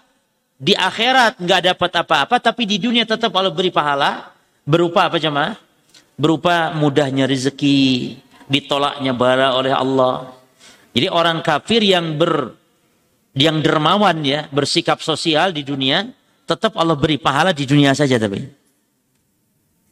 [0.55, 4.31] di akhirat nggak dapat apa-apa, tapi di dunia tetap Allah beri pahala,
[4.63, 5.57] berupa apa jemaah?
[6.15, 8.15] Berupa mudahnya rezeki,
[8.47, 10.31] ditolaknya bala oleh Allah.
[10.95, 12.55] Jadi orang kafir yang ber
[13.35, 16.07] yang dermawan ya, bersikap sosial di dunia,
[16.47, 18.47] tetap Allah beri pahala di dunia saja tapi.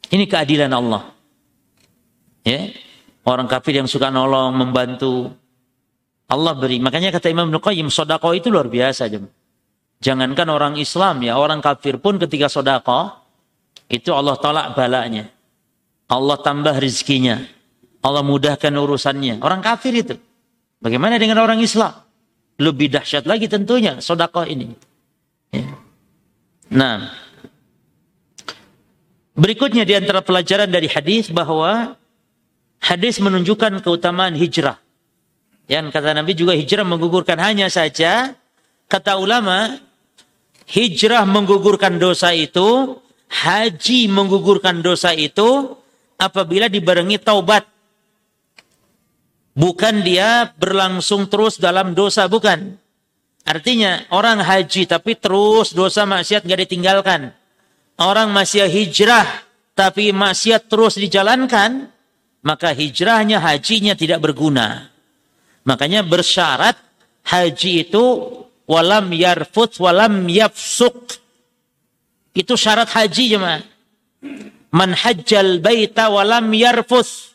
[0.09, 1.11] Ini keadilan Allah.
[2.47, 2.71] Ya.
[3.23, 5.31] Orang kafir yang suka nolong, membantu.
[6.27, 6.79] Allah beri.
[6.79, 9.07] Makanya kata Imam Nuqayyim, sodako itu luar biasa.
[10.03, 13.15] Jangankan orang Islam ya, orang kafir pun ketika sodako,
[13.87, 15.31] itu Allah tolak balanya.
[16.11, 17.39] Allah tambah rizkinya.
[18.03, 19.39] Allah mudahkan urusannya.
[19.39, 20.19] Orang kafir itu.
[20.83, 22.02] Bagaimana dengan orang Islam?
[22.61, 24.73] Lebih dahsyat lagi tentunya sodako ini.
[25.49, 25.65] Ya.
[26.69, 27.09] Nah,
[29.33, 31.97] berikutnya di antara pelajaran dari hadis bahwa
[32.81, 34.77] hadis menunjukkan keutamaan hijrah.
[35.65, 38.35] Yang kata Nabi juga hijrah menggugurkan hanya saja
[38.91, 39.81] kata ulama
[40.69, 42.99] hijrah menggugurkan dosa itu,
[43.31, 45.73] haji menggugurkan dosa itu
[46.21, 47.65] apabila dibarengi taubat.
[49.53, 52.73] Bukan dia berlangsung terus dalam dosa, bukan.
[53.45, 57.29] Artinya orang haji tapi terus dosa maksiat gak ditinggalkan.
[58.01, 59.45] Orang masih hijrah
[59.77, 61.85] tapi maksiat terus dijalankan,
[62.41, 64.89] maka hijrahnya, hajinya tidak berguna.
[65.69, 66.75] Makanya bersyarat
[67.29, 68.03] haji itu
[68.65, 71.21] walam yarfut walam yafsuk.
[72.33, 73.61] Itu syarat haji jemaah.
[74.73, 77.32] Man hajjal baita walam yarfus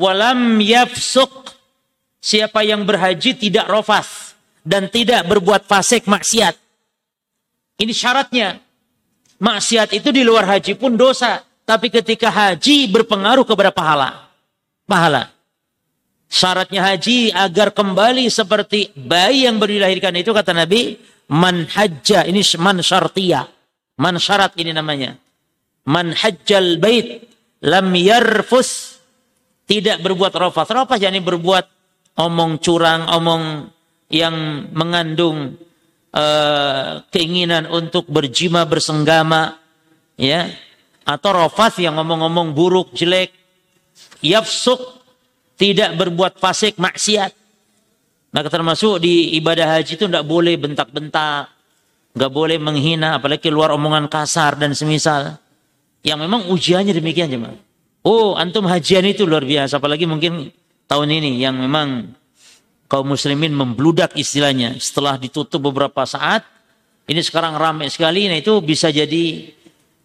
[0.00, 1.52] walam yafsuk.
[2.20, 6.56] Siapa yang berhaji tidak rofas dan tidak berbuat fasik maksiat.
[7.80, 8.60] Ini syaratnya.
[9.40, 11.40] Maksiat itu di luar haji pun dosa.
[11.40, 14.30] Tapi ketika haji berpengaruh kepada pahala
[14.90, 15.30] pahala.
[16.26, 20.98] Syaratnya haji agar kembali seperti bayi yang baru dilahirkan itu kata Nabi,
[21.30, 23.46] man hajja, ini man syartiyah.
[24.02, 25.14] Man syarat ini namanya.
[25.86, 27.30] Man hajjal bait
[27.62, 28.89] lam yarfus
[29.70, 30.66] tidak berbuat rafas.
[30.66, 31.62] Rafas yakni berbuat
[32.18, 33.70] omong curang, omong
[34.10, 35.54] yang mengandung
[36.10, 39.62] uh, keinginan untuk berjima bersenggama
[40.18, 40.50] ya
[41.06, 43.30] atau rafas yang ngomong-ngomong buruk jelek
[44.18, 44.82] yafsuk
[45.54, 47.30] tidak berbuat fasik maksiat.
[48.30, 51.50] Maka termasuk di ibadah haji itu tidak boleh bentak-bentak,
[52.14, 55.34] nggak boleh menghina, apalagi keluar omongan kasar dan semisal.
[56.06, 57.69] Yang memang ujiannya demikian cuma.
[58.00, 60.48] Oh, antum hajian itu luar biasa, apalagi mungkin
[60.88, 62.16] tahun ini yang memang
[62.88, 66.42] kaum muslimin membludak istilahnya setelah ditutup beberapa saat.
[67.04, 69.52] Ini sekarang ramai sekali, nah itu bisa jadi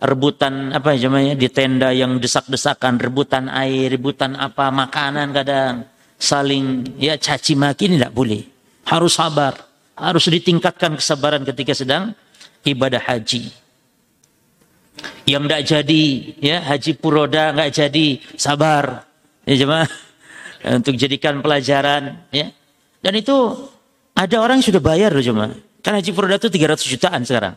[0.02, 5.88] rebutan apa ya namanya di tenda yang desak-desakan, rebutan air, rebutan apa makanan kadang
[6.20, 8.42] saling ya caci maki ini tidak boleh.
[8.86, 9.56] Harus sabar,
[9.96, 12.12] harus ditingkatkan kesabaran ketika sedang
[12.68, 13.65] ibadah haji.
[15.26, 16.04] Yang tidak jadi
[16.40, 18.06] ya haji puroda nggak jadi
[18.38, 19.04] sabar
[19.44, 19.90] ya jemaah
[20.80, 22.54] untuk jadikan pelajaran ya.
[23.02, 23.36] Dan itu
[24.16, 25.54] ada orang yang sudah bayar loh jemaah.
[25.84, 27.54] Kan haji puroda itu 300 jutaan sekarang.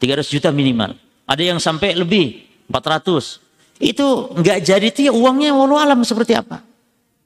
[0.00, 0.96] 300 juta minimal.
[1.26, 3.82] Ada yang sampai lebih 400.
[3.82, 6.64] Itu nggak jadi itu ya uangnya walau alam seperti apa.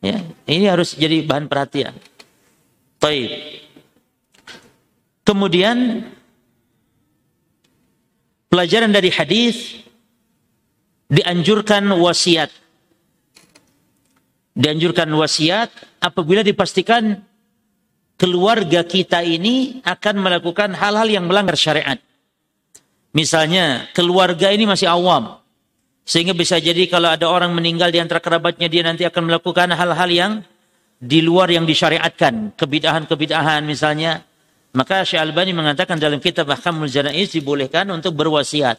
[0.00, 1.92] Ya, ini harus jadi bahan perhatian.
[2.98, 3.30] Baik.
[5.22, 6.08] Kemudian
[8.51, 9.80] pelajaran dari hadis
[11.07, 12.51] dianjurkan wasiat.
[14.51, 15.70] Dianjurkan wasiat
[16.03, 17.22] apabila dipastikan
[18.20, 21.96] keluarga kita ini akan melakukan hal-hal yang melanggar syariat.
[23.16, 25.40] Misalnya keluarga ini masih awam.
[26.05, 30.11] Sehingga bisa jadi kalau ada orang meninggal di antara kerabatnya dia nanti akan melakukan hal-hal
[30.11, 30.32] yang
[30.98, 32.59] di luar yang disyariatkan.
[32.59, 34.26] Kebidahan-kebidahan misalnya.
[34.71, 38.79] Maka Syekh Albani mengatakan dalam kitab Ahkamul Janaiz dibolehkan untuk berwasiat.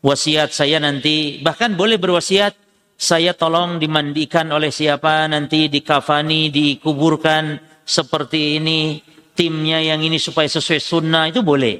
[0.00, 2.56] Wasiat saya nanti, bahkan boleh berwasiat
[2.96, 9.00] saya tolong dimandikan oleh siapa nanti dikafani, dikuburkan seperti ini,
[9.36, 11.76] timnya yang ini supaya sesuai sunnah itu boleh.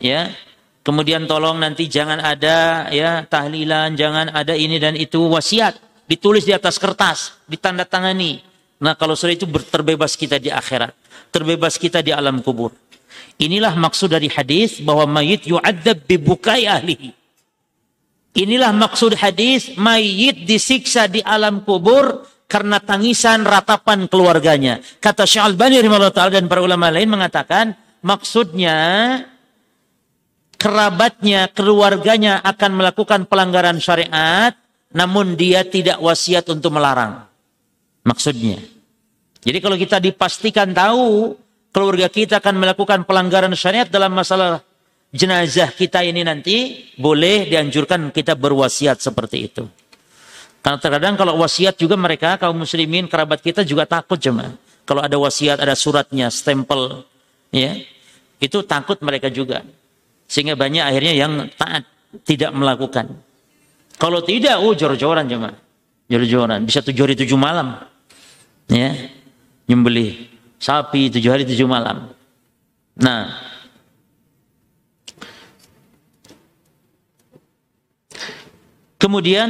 [0.00, 0.32] Ya,
[0.80, 5.76] Kemudian tolong nanti jangan ada ya tahlilan, jangan ada ini dan itu wasiat
[6.08, 8.40] ditulis di atas kertas, ditandatangani.
[8.80, 10.96] Nah, kalau sudah itu terbebas kita di akhirat,
[11.30, 12.74] terbebas kita di alam kubur.
[13.40, 17.16] Inilah maksud dari hadis bahwa mayit yu'adzab bibukai ahlihi.
[18.36, 24.82] Inilah maksud hadis mayit disiksa di alam kubur karena tangisan ratapan keluarganya.
[24.98, 27.74] Kata Syalbani rahimahullah dan para ulama lain mengatakan
[28.04, 28.78] maksudnya
[30.60, 34.52] kerabatnya, keluarganya akan melakukan pelanggaran syariat,
[34.92, 37.24] namun dia tidak wasiat untuk melarang.
[38.04, 38.60] Maksudnya.
[39.40, 41.36] Jadi kalau kita dipastikan tahu
[41.72, 44.60] keluarga kita akan melakukan pelanggaran syariat dalam masalah
[45.10, 49.64] jenazah kita ini nanti, boleh dianjurkan kita berwasiat seperti itu.
[50.60, 55.16] Karena terkadang kalau wasiat juga mereka kaum muslimin kerabat kita juga takut cuma kalau ada
[55.16, 57.08] wasiat ada suratnya stempel
[57.48, 57.80] ya
[58.36, 59.64] itu takut mereka juga
[60.28, 61.88] sehingga banyak akhirnya yang taat
[62.28, 63.06] tidak melakukan.
[64.00, 65.52] Kalau tidak, oh jor-joran cuma.
[66.10, 66.66] jor-joran.
[66.66, 67.86] Bisa tujuh hari tujuh malam.
[68.66, 68.94] Ya,
[69.70, 70.26] nyembelih
[70.58, 72.10] sapi tujuh hari tujuh malam.
[72.98, 73.38] Nah,
[78.98, 79.48] kemudian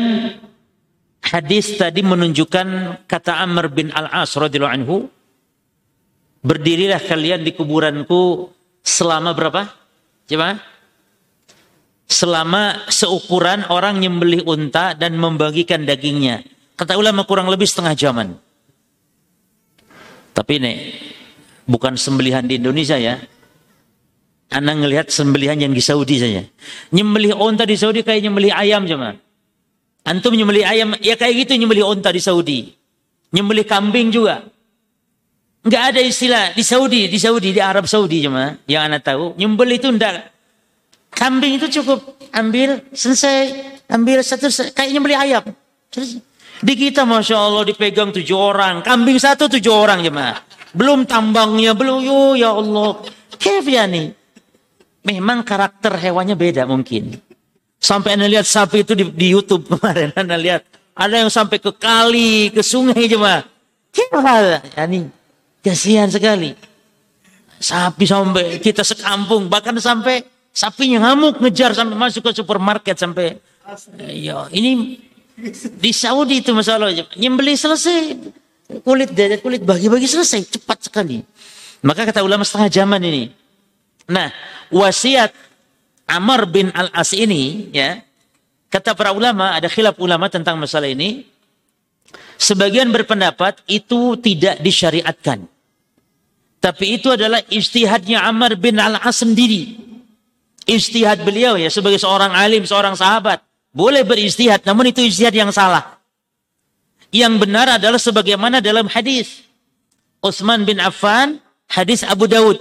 [1.24, 4.96] hadis tadi menunjukkan kata Amr bin Al-As radhiyallahu anhu,
[6.44, 8.52] berdirilah kalian di kuburanku
[8.84, 9.72] selama berapa?
[10.28, 10.60] Coba
[12.10, 16.42] selama seukuran orang nyembelih unta dan membagikan dagingnya.
[16.74, 18.49] Kata ulama kurang lebih setengah jaman.
[20.33, 20.72] Tapi ini
[21.66, 23.18] bukan sembelihan di Indonesia ya.
[24.51, 26.43] Anda ngelihat sembelihan yang di Saudi saja.
[26.91, 29.14] Nyembelih unta di Saudi kayak nyembelih ayam cuma.
[30.03, 32.74] Antum nyembelih ayam, ya kayak gitu nyembelih unta di Saudi.
[33.31, 34.43] Nyembelih kambing juga.
[35.62, 39.39] Enggak ada istilah di Saudi, di Saudi, di Arab Saudi cuma yang anda tahu.
[39.39, 40.35] Nyembelih itu enggak
[41.11, 43.51] Kambing itu cukup ambil selesai,
[43.91, 45.45] ambil satu kayaknya beli ayam.
[46.61, 50.36] Di kita masya Allah dipegang tujuh orang, kambing satu tujuh orang jemaah.
[50.76, 53.00] Belum tambangnya, belum yo ya Allah.
[53.40, 54.12] Kef ya nih.
[55.00, 57.16] Memang karakter hewannya beda mungkin.
[57.80, 61.72] Sampai anda lihat sapi itu di, di YouTube kemarin anda lihat ada yang sampai ke
[61.72, 63.40] kali, ke sungai jemaah.
[63.88, 65.08] Kefal, ya nih.
[65.64, 66.52] Kasihan sekali.
[67.56, 73.38] Sapi sampai kita sekampung bahkan sampai Sapinya ngamuk ngejar sampai masuk ke supermarket sampai
[74.11, 74.98] ya ini
[75.80, 78.16] di Saudi itu masalah nyembeli selesai
[78.84, 81.24] kulit dada kulit bagi-bagi selesai cepat sekali.
[81.82, 83.32] Maka kata ulama setengah zaman ini.
[84.11, 84.28] Nah,
[84.68, 85.32] wasiat
[86.07, 87.99] Amr bin Al-As ini ya
[88.70, 91.26] kata para ulama ada khilaf ulama tentang masalah ini.
[92.41, 95.45] Sebagian berpendapat itu tidak disyariatkan.
[96.61, 99.76] Tapi itu adalah istihadnya Amr bin Al-As sendiri.
[100.68, 103.49] Istihad beliau ya sebagai seorang alim, seorang sahabat.
[103.70, 106.02] Boleh beristihad, namun itu istihad yang salah.
[107.14, 109.46] Yang benar adalah sebagaimana dalam hadis.
[110.22, 111.38] Utsman bin Affan,
[111.70, 112.58] hadis Abu Daud.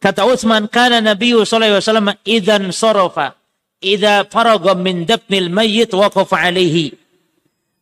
[0.00, 3.36] Kata Utsman, kana Nabi sallallahu alaihi wasallam idzan sarafa,
[3.80, 6.92] idza faraga min dafnil mayyit waqafa alaihi.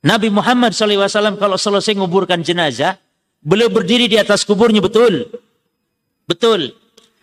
[0.05, 3.01] Nabi Muhammad SAW kalau selesai menguburkan jenazah,
[3.41, 5.25] beliau berdiri di atas kuburnya betul.
[6.29, 6.77] Betul.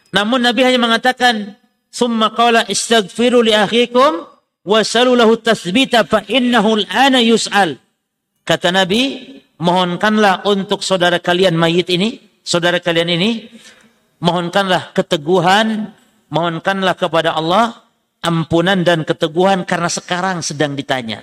[0.09, 1.61] Namun Nabi hanya mengatakan,
[1.91, 4.30] Summa qala istaghfiru li akhikum
[4.65, 7.77] wasalu lahu tathbita fa innahu al-ana yus'al.
[8.41, 13.47] Kata Nabi, mohonkanlah untuk saudara kalian mayit ini, saudara kalian ini,
[14.21, 15.93] mohonkanlah keteguhan,
[16.33, 17.85] mohonkanlah kepada Allah
[18.21, 21.21] ampunan dan keteguhan karena sekarang sedang ditanya.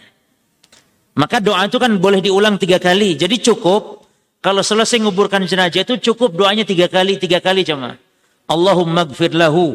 [1.19, 3.19] Maka doa itu kan boleh diulang tiga kali.
[3.19, 4.07] Jadi cukup
[4.39, 7.99] kalau selesai nguburkan jenazah itu cukup doanya tiga kali, tiga kali cuma.
[8.47, 9.75] Allahumma gfir lahu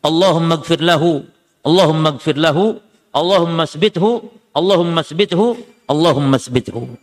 [0.00, 1.28] Allahumma gfir lahu,
[1.60, 2.80] Allahumma gfir lahu,
[3.10, 5.58] Allahumma sbithu, Allahumma sbithu,
[5.90, 6.94] Allahumma sbithu.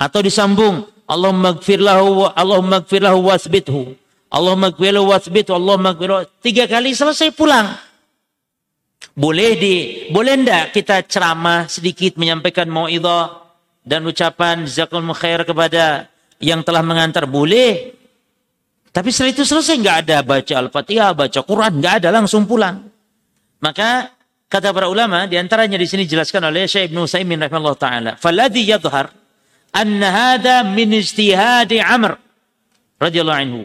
[0.00, 3.96] Atau disambung, Allahumma gfir lahu, Allahumma gfir lahu wasbithu.
[4.32, 6.24] Allahumma gfir lahu wasbithu, Allahumma gfir lahu.
[6.40, 7.76] Tiga kali selesai pulang.
[9.14, 9.74] Boleh di,
[10.10, 13.46] boleh ndak kita ceramah sedikit menyampaikan mau'idah
[13.84, 16.08] dan ucapan jazakumullah khair kepada
[16.42, 17.94] yang telah mengantar boleh
[18.94, 22.86] tapi setelah itu selesai nggak ada baca Al-Fatihah, baca Quran, nggak ada langsung pulang.
[23.58, 24.13] Maka
[24.54, 28.62] kata para ulama di antaranya di sini dijelaskan oleh Syekh Ibnu Utsaimin rahimahullah taala, "Falladhi
[28.70, 29.10] yadhhar
[29.74, 32.14] anna hadha min ijtihadi Amr
[33.02, 33.62] radhiyallahu anhu."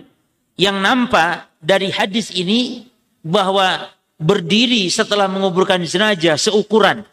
[0.58, 2.90] Yang nampak dari hadis ini
[3.22, 3.86] bahwa
[4.18, 7.06] berdiri setelah menguburkan jenazah seukuran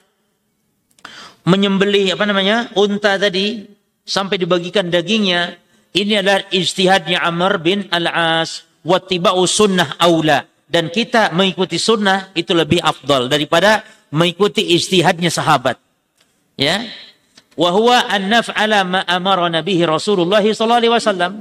[1.46, 3.62] menyembelih apa namanya unta tadi
[4.02, 5.54] sampai dibagikan dagingnya
[5.92, 8.64] ini adalah ijtihadnya Amr bin Al-As.
[8.86, 10.46] Wattiba'u sunnah aula.
[10.66, 15.78] Dan kita mengikuti sunnah itu lebih afdal daripada mengikuti ijtihadnya sahabat.
[16.58, 16.82] Ya.
[17.54, 21.32] Wa huwa an naf'ala ma amara nabihi Rasulullah sallallahu alaihi wasallam.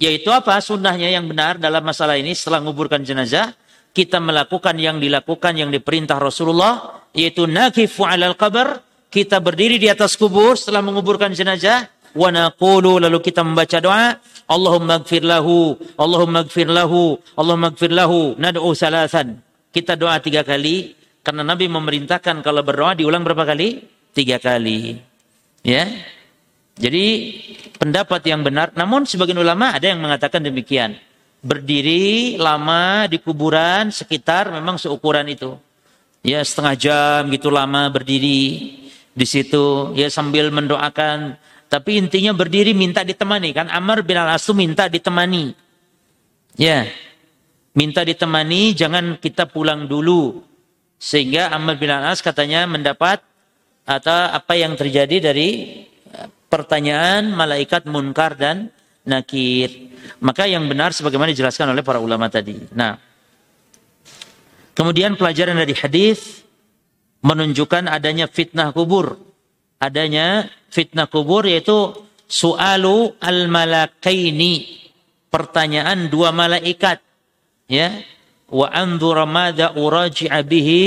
[0.00, 0.56] Yaitu apa?
[0.64, 3.52] Sunnahnya yang benar dalam masalah ini setelah menguburkan jenazah,
[3.92, 8.80] kita melakukan yang dilakukan yang diperintah Rasulullah, yaitu nakifu alal qabr,
[9.12, 11.84] kita berdiri di atas kubur setelah menguburkan jenazah,
[12.14, 14.18] wa naqulu lalu kita membaca doa.
[14.50, 18.34] Allahumma gfir lahu Allahumma gfir lahu Allahumma gfir lahu.
[18.34, 19.38] Nad'u salasan.
[19.70, 20.98] Kita doa tiga kali.
[21.20, 23.84] Karena Nabi memerintahkan kalau berdoa diulang berapa kali?
[24.10, 24.98] Tiga kali.
[25.62, 25.86] Ya?
[26.80, 27.06] Jadi
[27.76, 28.72] pendapat yang benar.
[28.72, 30.96] Namun sebagian ulama ada yang mengatakan demikian.
[31.40, 35.56] Berdiri lama di kuburan sekitar memang seukuran itu.
[36.20, 38.76] Ya setengah jam gitu lama berdiri
[39.12, 39.92] di situ.
[39.96, 41.36] Ya sambil mendoakan
[41.70, 45.54] tapi intinya berdiri minta ditemani kan Amr bin al Asu minta ditemani.
[46.58, 46.90] Ya.
[47.78, 50.42] Minta ditemani jangan kita pulang dulu.
[50.98, 53.22] Sehingga Amr bin al As katanya mendapat
[53.86, 55.86] atau apa yang terjadi dari
[56.50, 58.74] pertanyaan malaikat munkar dan
[59.06, 59.94] nakir.
[60.18, 62.58] Maka yang benar sebagaimana dijelaskan oleh para ulama tadi.
[62.74, 62.98] Nah,
[64.74, 66.42] kemudian pelajaran dari hadis
[67.22, 69.29] menunjukkan adanya fitnah kubur.
[69.80, 71.96] Adanya fitnah kubur yaitu
[72.28, 74.84] su'alu al-malakaini.
[75.32, 77.00] Pertanyaan dua malaikat.
[77.64, 78.04] Ya.
[78.50, 80.84] Wa anzura madha uraji'a bihi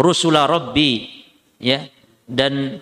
[0.00, 1.04] rusula rabbi.
[1.60, 1.84] Ya.
[2.24, 2.80] Dan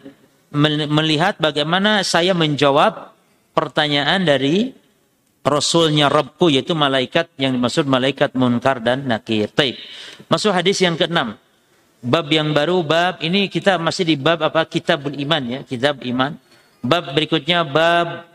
[0.55, 3.13] melihat bagaimana saya menjawab
[3.51, 4.71] pertanyaan dari
[5.47, 9.47] Rasulnya Rabbku yaitu malaikat yang dimaksud malaikat munkar dan nakir.
[9.47, 9.79] Taib.
[10.27, 11.39] Masuk hadis yang keenam.
[12.05, 14.63] Bab yang baru, bab ini kita masih di bab apa?
[14.69, 16.37] Kitabul iman ya, kitab iman.
[16.85, 18.29] Bab berikutnya bab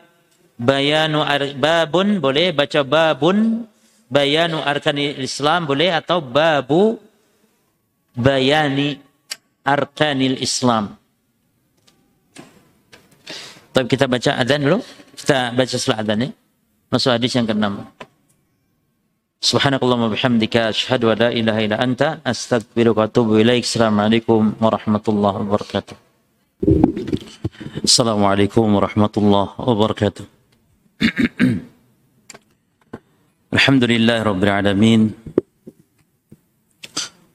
[0.60, 3.66] bayanu ar, babun boleh baca babun
[4.12, 7.00] bayanu arkanil Islam boleh atau babu
[8.18, 9.00] bayani
[9.64, 11.00] arkanil Islam.
[13.72, 14.84] Tapi kita baca adzan dulu.
[15.16, 16.30] Kita baca setelah adzan ya.
[16.92, 17.48] Masuk hadis yang
[19.42, 25.06] سبحانك اللهم وبحمدك أشهد أن لا إله إلا أنت أستغفرك وأتوب إليك السلام عليكم ورحمة
[25.10, 25.96] الله وبركاته
[27.90, 30.26] السلام عليكم ورحمة الله وبركاته
[33.54, 35.02] الحمد لله رب العالمين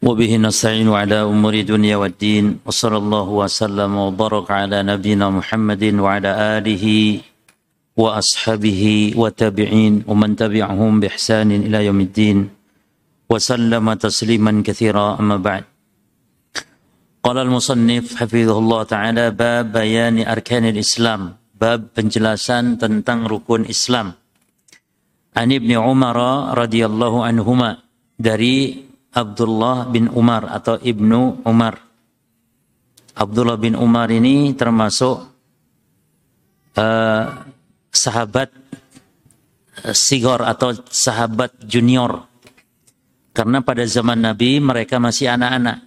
[0.06, 6.84] وبه نستعين على أمور الدنيا والدين وصلى الله وسلم وبارك على نبينا محمد وعلى آله
[7.97, 12.37] وأصحابه وتابعين ومن تبعهم بإحسان إلى يوم الدين
[13.29, 15.63] وسلم تسليما كثيرا أما بعد
[17.23, 21.21] قال المصنف حفظه الله تعالى باب بيان أركان الإسلام
[21.61, 24.17] باب penjelasan tentang rukun Islam
[25.31, 26.17] عن ابن عمر
[26.57, 27.69] رضي الله عنهما
[28.21, 31.75] dari Abdullah bin Umar atau Ibnu Umar.
[33.11, 35.19] Abdullah bin Umar ini termasuk
[36.79, 37.25] uh,
[37.92, 38.50] sahabat
[39.84, 42.26] uh, sigor atau sahabat junior.
[43.36, 45.84] Karena pada zaman Nabi mereka masih anak-anak.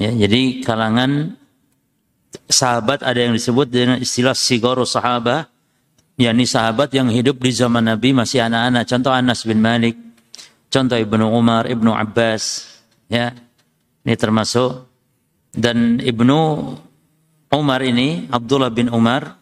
[0.00, 1.36] Ya, jadi kalangan
[2.48, 5.52] sahabat ada yang disebut dengan istilah sigor sahabat,
[6.16, 8.88] yakni sahabat yang hidup di zaman Nabi masih anak-anak.
[8.88, 9.98] Contoh Anas bin Malik,
[10.70, 12.70] Contoh Ibnu Umar, Ibnu Abbas,
[13.10, 13.34] ya.
[14.00, 14.88] Ini termasuk
[15.52, 16.38] dan Ibnu
[17.50, 19.39] Umar ini Abdullah bin Umar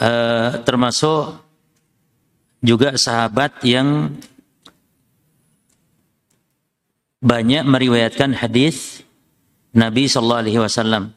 [0.00, 1.38] uh, termasuk
[2.64, 4.14] juga sahabat yang
[7.20, 9.04] banyak meriwayatkan hadis
[9.74, 11.12] Nabi Shallallahu Alaihi Wasallam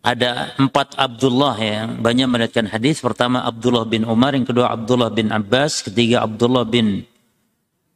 [0.00, 3.04] ada empat Abdullah yang banyak meriwayatkan hadis.
[3.04, 7.04] Pertama Abdullah bin Umar, yang kedua Abdullah bin Abbas, ketiga Abdullah bin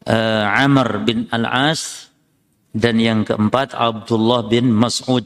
[0.05, 2.13] uh, Amr bin Al-As,
[2.77, 5.25] dan yang keempat Abdullah bin Mas'ud.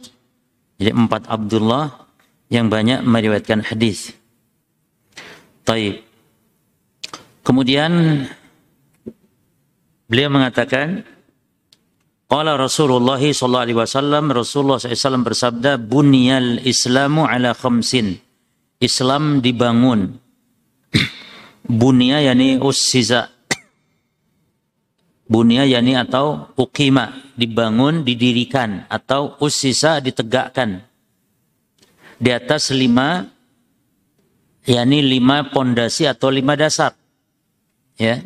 [0.78, 2.06] Jadi empat Abdullah
[2.46, 4.14] yang banyak meriwayatkan hadis.
[5.68, 6.00] Taib.
[7.44, 8.24] Kemudian
[10.08, 11.04] beliau mengatakan
[12.28, 18.16] Qala Rasulullah sallallahu alaihi wasallam Rasulullah SAW bersabda bunyal Islamu ala khamsin.
[18.80, 20.16] Islam dibangun.
[21.80, 23.28] Bunya yani ussiza.
[25.32, 30.80] Bunya yani atau ukima, dibangun, didirikan atau ussisa ditegakkan.
[32.16, 33.37] Di atas lima
[34.68, 36.92] yakni lima pondasi atau lima dasar.
[37.96, 38.20] Ya.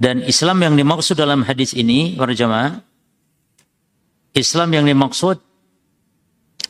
[0.00, 2.80] Dan Islam yang dimaksud dalam hadis ini, para jemaah,
[4.32, 5.36] Islam yang dimaksud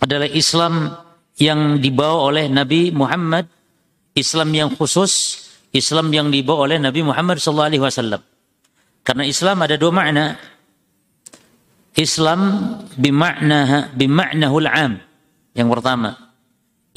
[0.02, 0.98] adalah Islam
[1.38, 3.46] yang dibawa oleh Nabi Muhammad,
[4.18, 8.18] Islam yang khusus, Islam yang dibawa oleh Nabi Muhammad SAW.
[9.06, 10.34] Karena Islam ada dua makna.
[11.94, 12.40] Islam
[12.98, 14.98] bimakna bimaknahul am.
[15.54, 16.29] Yang pertama,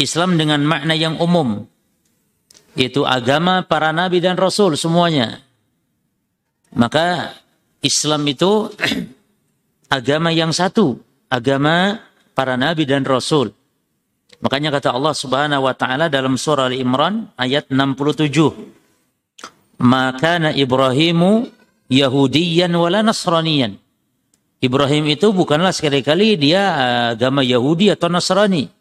[0.04, 1.64] Islam dengan makna yang umum,
[2.76, 5.39] yaitu agama para nabi dan rasul semuanya.
[6.76, 7.32] Maka
[7.80, 8.68] Islam itu
[9.97, 10.99] agama yang satu,
[11.32, 12.04] agama
[12.36, 13.56] para nabi dan rasul.
[14.43, 19.80] Makanya kata Allah Subhanahu wa taala dalam surah Al Imran ayat 67.
[19.80, 21.47] Maka Ibrahimu
[21.88, 23.80] Yahudiyan wala Nasraniyan.
[24.64, 26.64] Ibrahim itu bukanlah sekali-kali dia
[27.12, 28.72] agama Yahudi atau Nasrani.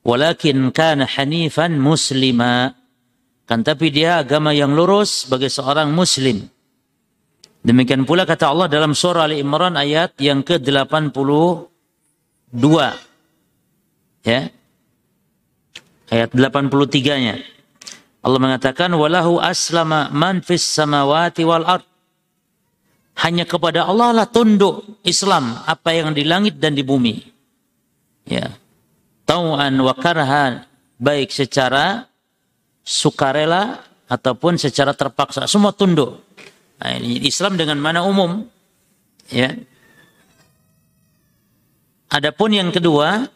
[0.00, 2.72] Walakin kana hanifan muslima.
[3.44, 6.46] Kan tapi dia agama yang lurus sebagai seorang muslim.
[7.60, 11.20] Demikian pula kata Allah dalam surah Ali Imran ayat yang ke-82.
[14.24, 14.48] Ya.
[16.08, 17.36] Ayat 83-nya.
[18.20, 21.84] Allah mengatakan walahu aslama man fis samawati wal ard.
[23.20, 27.20] hanya kepada Allah lah tunduk Islam apa yang di langit dan di bumi.
[28.24, 28.59] Ya.
[29.30, 30.66] Tau'an wa karhan
[30.98, 32.02] baik secara
[32.82, 33.78] sukarela
[34.10, 36.18] ataupun secara terpaksa semua tunduk.
[36.82, 38.42] Nah, ini Islam dengan mana umum.
[39.30, 39.54] Ya.
[42.10, 43.30] Adapun yang kedua,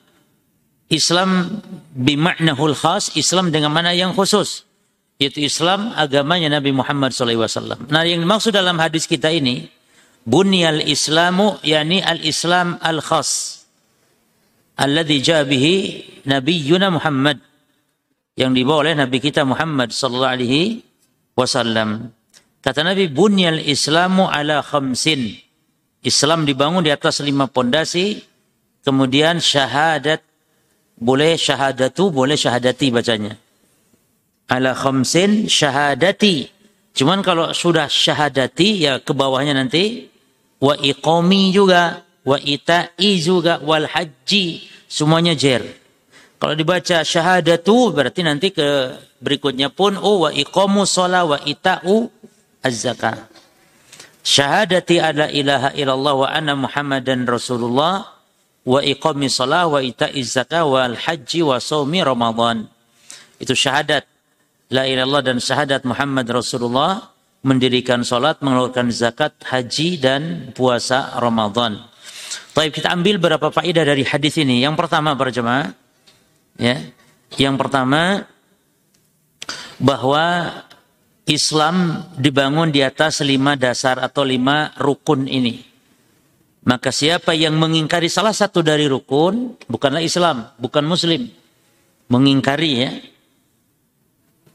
[0.91, 1.63] Islam
[1.95, 4.67] bimaknahul khas, Islam dengan mana yang khusus.
[5.23, 7.87] Yaitu Islam agamanya Nabi Muhammad SAW.
[7.87, 9.71] Nah yang dimaksud dalam hadis kita ini,
[10.27, 12.83] bunyal islamu yani al-islam
[14.75, 15.75] Alladhi jabihi
[16.27, 17.39] Nabiyyuna Muhammad.
[18.35, 20.83] Yang dibawa oleh Nabi kita Muhammad sallallahu alaihi
[21.39, 22.11] wasallam.
[22.59, 25.39] Kata Nabi, bunyal islamu ala khamsin.
[26.03, 28.21] Islam dibangun di atas lima pondasi,
[28.83, 30.21] kemudian syahadat
[30.99, 33.39] boleh syahadatu, boleh syahadati bacanya.
[34.51, 36.51] Ala khamsin syahadati.
[36.95, 40.11] Cuman kalau sudah syahadati ya ke bawahnya nanti
[40.59, 44.67] wa iqami juga, wa ita'i juga, wal haji.
[44.89, 45.63] Semuanya jer.
[46.41, 52.11] Kalau dibaca syahadatu berarti nanti ke berikutnya pun oh wa iqamu sholat wa ita'u
[52.61, 53.31] az-zakah.
[54.25, 58.09] Syahadati ala ilaha illallah wa anna muhammadan rasulullah
[58.65, 62.69] wa iqami salah wa ita'iz zakah wal haji wa saumi ramadan.
[63.37, 64.09] Itu syahadat
[64.73, 67.13] la ilallah dan syahadat Muhammad Rasulullah
[67.45, 70.23] mendirikan salat, mengeluarkan zakat, haji dan
[70.57, 71.85] puasa Ramadan.
[72.55, 74.63] Baik, kita ambil beberapa faedah dari hadis ini.
[74.63, 75.75] Yang pertama para jemaah,
[76.57, 76.79] ya.
[77.35, 78.25] Yang pertama
[79.83, 80.55] bahwa
[81.27, 85.65] Islam dibangun di atas lima dasar atau lima rukun ini.
[86.65, 91.29] Maka siapa yang mengingkari salah satu dari rukun, bukanlah Islam, bukan Muslim.
[92.09, 92.91] Mengingkari ya.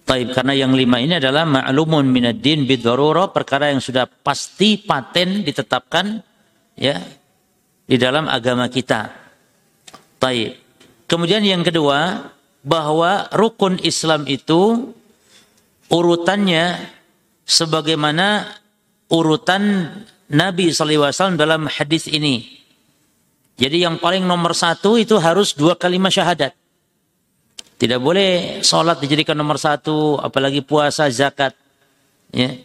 [0.09, 6.25] Taib, karena yang lima ini adalah ma'lumun minad din perkara yang sudah pasti paten ditetapkan
[6.73, 6.97] ya
[7.89, 9.09] di dalam agama kita.
[10.21, 10.53] Taib.
[11.09, 12.29] Kemudian yang kedua,
[12.61, 14.93] bahwa rukun Islam itu
[15.89, 16.77] urutannya
[17.49, 18.45] sebagaimana
[19.09, 19.89] urutan
[20.29, 22.61] Nabi SAW dalam hadis ini.
[23.57, 26.53] Jadi yang paling nomor satu itu harus dua kalimat syahadat.
[27.79, 31.55] Tidak boleh sholat dijadikan nomor satu, apalagi puasa, zakat.
[32.29, 32.59] Ya.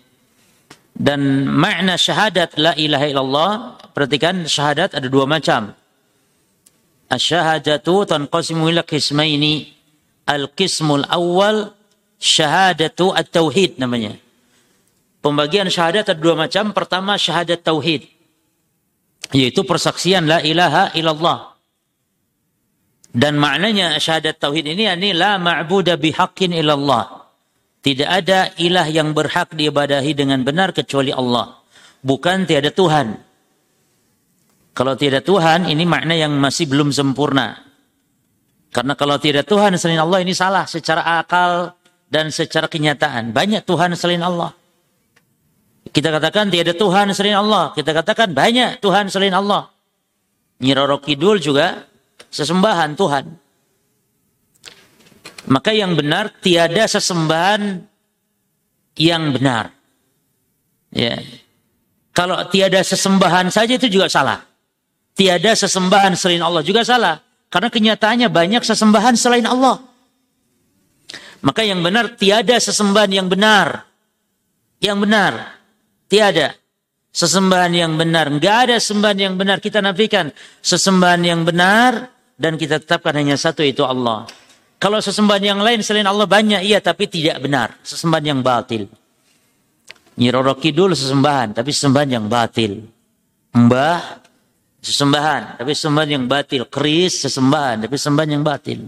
[0.95, 3.51] Dan makna syahadat la ilaha illallah,
[3.91, 5.75] perhatikan syahadat ada dua macam.
[7.11, 9.75] Asyahadatu tanqasimu ila qismaini.
[10.25, 11.75] Al-qismul awal
[12.17, 14.17] syahadatu at-tauhid namanya.
[15.21, 16.71] Pembagian syahadat ada dua macam.
[16.71, 18.09] Pertama syahadat tauhid.
[19.35, 21.59] Yaitu persaksian la ilaha illallah.
[23.15, 27.24] Dan maknanya syahadat tauhid ini ini la ma'buda bihaqqin illallah.
[27.85, 31.61] Tidak ada ilah yang berhak diibadahi dengan benar kecuali Allah.
[32.01, 33.13] Bukan tiada Tuhan.
[34.73, 37.61] Kalau tiada Tuhan ini makna yang masih belum sempurna.
[38.73, 41.77] Karena kalau tidak Tuhan selain Allah ini salah secara akal
[42.09, 43.37] dan secara kenyataan.
[43.37, 44.57] Banyak Tuhan selain Allah.
[45.93, 47.71] Kita katakan tiada Tuhan selain Allah.
[47.77, 49.69] Kita katakan banyak Tuhan selain Allah.
[50.59, 51.85] Nyiroro Kidul juga
[52.33, 53.44] sesembahan Tuhan.
[55.45, 57.85] Maka yang benar tiada sesembahan
[58.97, 59.75] yang benar.
[60.95, 61.21] Ya.
[62.15, 64.41] Kalau tiada sesembahan saja itu juga salah.
[65.15, 67.19] Tiada sesembahan selain Allah juga salah.
[67.51, 69.83] Karena kenyataannya banyak sesembahan selain Allah.
[71.45, 73.85] Maka yang benar tiada sesembahan yang benar.
[74.81, 75.33] Yang benar.
[76.09, 76.57] Tiada
[77.15, 78.33] sesembahan yang benar.
[78.33, 79.59] Enggak ada sembahan yang benar.
[79.61, 80.33] Kita nafikan
[80.63, 84.27] sesembahan yang benar dan kita tetapkan hanya satu itu Allah.
[84.85, 87.73] Kalau sesembahan yang lain selain Allah banyak iya tapi tidak benar.
[87.81, 88.85] Sesembahan yang batil.
[90.21, 92.85] Nyiroro Kidul sesembahan tapi sesembahan yang batil.
[93.57, 94.21] Mbah
[94.85, 96.69] sesembahan tapi sesembahan yang batil.
[96.69, 98.85] Keris sesembahan tapi sesembahan yang batil.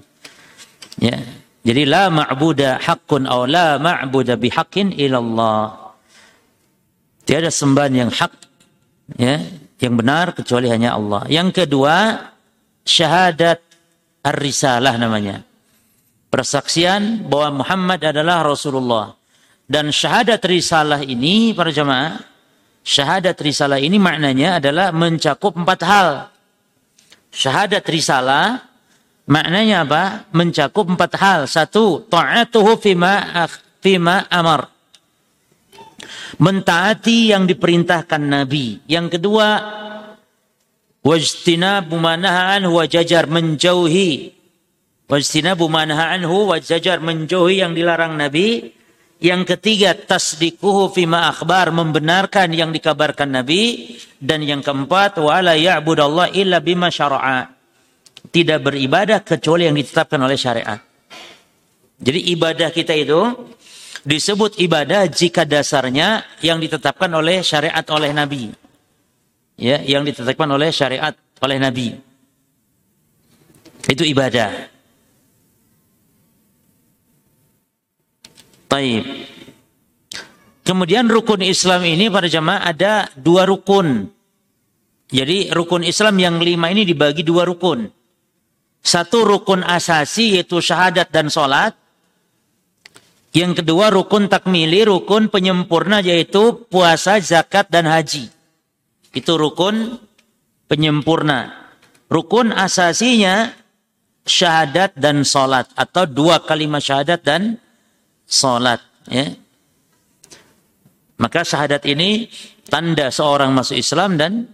[1.00, 1.16] Ya.
[1.64, 5.96] Jadi la ma'buda haqqun aw la ma'buda bihaqqin ilallah.
[7.24, 8.32] Tiada sembahan yang hak
[9.16, 9.40] ya,
[9.80, 11.24] yang benar kecuali hanya Allah.
[11.32, 12.20] Yang kedua,
[12.84, 13.64] syahadat
[14.20, 15.55] ar-risalah namanya.
[16.26, 19.14] Persaksian bahwa Muhammad adalah Rasulullah.
[19.66, 22.22] Dan syahadat risalah ini para jemaah,
[22.86, 26.08] syahadat risalah ini maknanya adalah mencakup empat hal.
[27.34, 28.62] Syahadat risalah
[29.26, 30.04] maknanya apa?
[30.30, 31.40] Mencakup empat hal.
[31.50, 33.26] Satu, ta'atuhu fima
[33.82, 34.76] fima amar
[36.38, 38.84] mentaati yang diperintahkan Nabi.
[38.86, 39.46] Yang kedua,
[41.02, 44.35] wajtina bumanaha anhu wajajar menjauhi
[45.06, 48.74] wajtina bumanaha anhu wajajar menjauhi yang dilarang Nabi.
[49.16, 53.96] Yang ketiga, tasdikuhu fima akhbar, membenarkan yang dikabarkan Nabi.
[54.20, 57.48] Dan yang keempat, wala ya'budallah illa bima syara'a.
[58.28, 60.76] Tidak beribadah kecuali yang ditetapkan oleh syariat.
[61.96, 63.32] Jadi ibadah kita itu
[64.04, 68.52] disebut ibadah jika dasarnya yang ditetapkan oleh syariat oleh Nabi.
[69.56, 71.96] Ya, yang ditetapkan oleh syariat oleh Nabi.
[73.88, 74.75] Itu ibadah.
[78.66, 79.04] Taib.
[80.66, 84.10] Kemudian rukun Islam ini pada jamaah ada dua rukun.
[85.06, 87.86] Jadi rukun Islam yang lima ini dibagi dua rukun.
[88.82, 91.74] Satu rukun asasi yaitu syahadat dan sholat.
[93.30, 98.26] Yang kedua rukun takmili, rukun penyempurna yaitu puasa, zakat, dan haji.
[99.14, 100.02] Itu rukun
[100.66, 101.54] penyempurna.
[102.10, 103.54] Rukun asasinya
[104.26, 105.70] syahadat dan sholat.
[105.78, 107.62] Atau dua kalimat syahadat dan
[108.26, 109.32] salat ya.
[111.16, 112.28] Maka syahadat ini
[112.68, 114.44] tanda seorang masuk Islam dan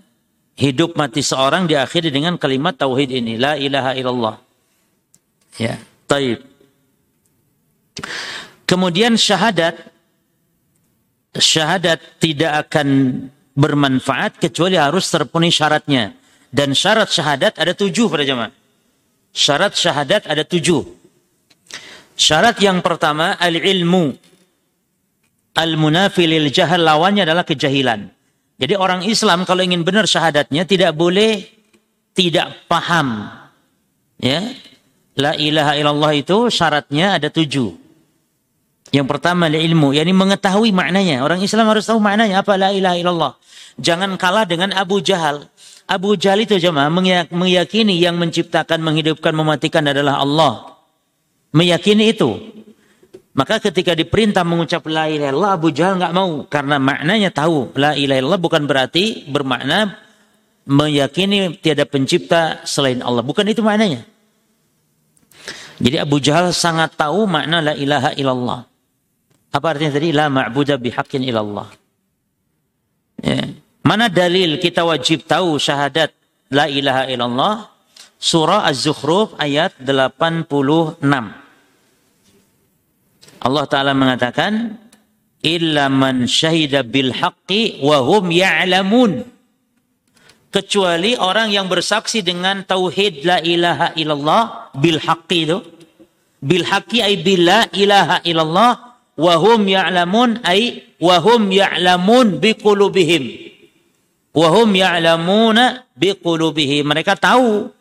[0.54, 4.36] hidup mati seorang diakhiri dengan kalimat tauhid ini la ilaha illallah.
[5.58, 6.44] Ya, taib.
[8.64, 9.74] Kemudian syahadat
[11.34, 12.88] syahadat tidak akan
[13.52, 16.16] bermanfaat kecuali harus terpenuhi syaratnya.
[16.52, 18.52] Dan syarat syahadat ada tujuh pada jemaah.
[19.32, 20.84] Syarat syahadat ada tujuh.
[22.22, 24.14] Syarat yang pertama al-ilmu.
[25.58, 28.06] Al-munafi lil jahal lawannya adalah kejahilan.
[28.62, 31.42] Jadi orang Islam kalau ingin benar syahadatnya tidak boleh
[32.14, 33.26] tidak paham.
[34.22, 34.54] Ya.
[35.18, 37.74] La ilaha illallah itu syaratnya ada tujuh.
[38.94, 41.26] Yang pertama ilmu, yakni mengetahui maknanya.
[41.26, 43.32] Orang Islam harus tahu maknanya apa la ilaha illallah.
[43.82, 45.50] Jangan kalah dengan Abu Jahal.
[45.90, 46.88] Abu Jahal itu jemaah
[47.34, 50.71] meyakini yang menciptakan, menghidupkan, mematikan adalah Allah
[51.52, 52.52] meyakini itu.
[53.32, 57.96] Maka ketika diperintah mengucap la ilaha illallah Abu Jahal nggak mau karena maknanya tahu la
[57.96, 59.96] ilaha illallah bukan berarti bermakna
[60.68, 63.24] meyakini tiada pencipta selain Allah.
[63.24, 64.04] Bukan itu maknanya.
[65.80, 68.68] Jadi Abu Jahal sangat tahu makna la ilaha illallah.
[69.52, 70.12] Apa artinya tadi?
[70.12, 71.68] La ma'budah bihaqqin illallah.
[73.20, 73.48] Ya.
[73.82, 76.14] Mana dalil kita wajib tahu syahadat
[76.52, 77.54] la ilaha illallah?
[78.22, 81.02] Surah Az-Zukhruf ayat 86.
[83.42, 84.78] Allah Ta'ala mengatakan,
[85.42, 89.26] illa man syahida bil haqqi wa hum ya'lamun.
[90.52, 95.58] Kecuali orang yang bersaksi dengan tauhid la ilaha illallah bil haqqi itu.
[96.38, 98.72] Bil haqqi ay bila ilaha illallah
[99.18, 103.24] wa hum ya'lamun ay wa hum ya'lamun bi qulubihim.
[104.36, 106.86] Wa hum ya'lamuna bi qulubihim.
[106.86, 107.72] Mereka tahu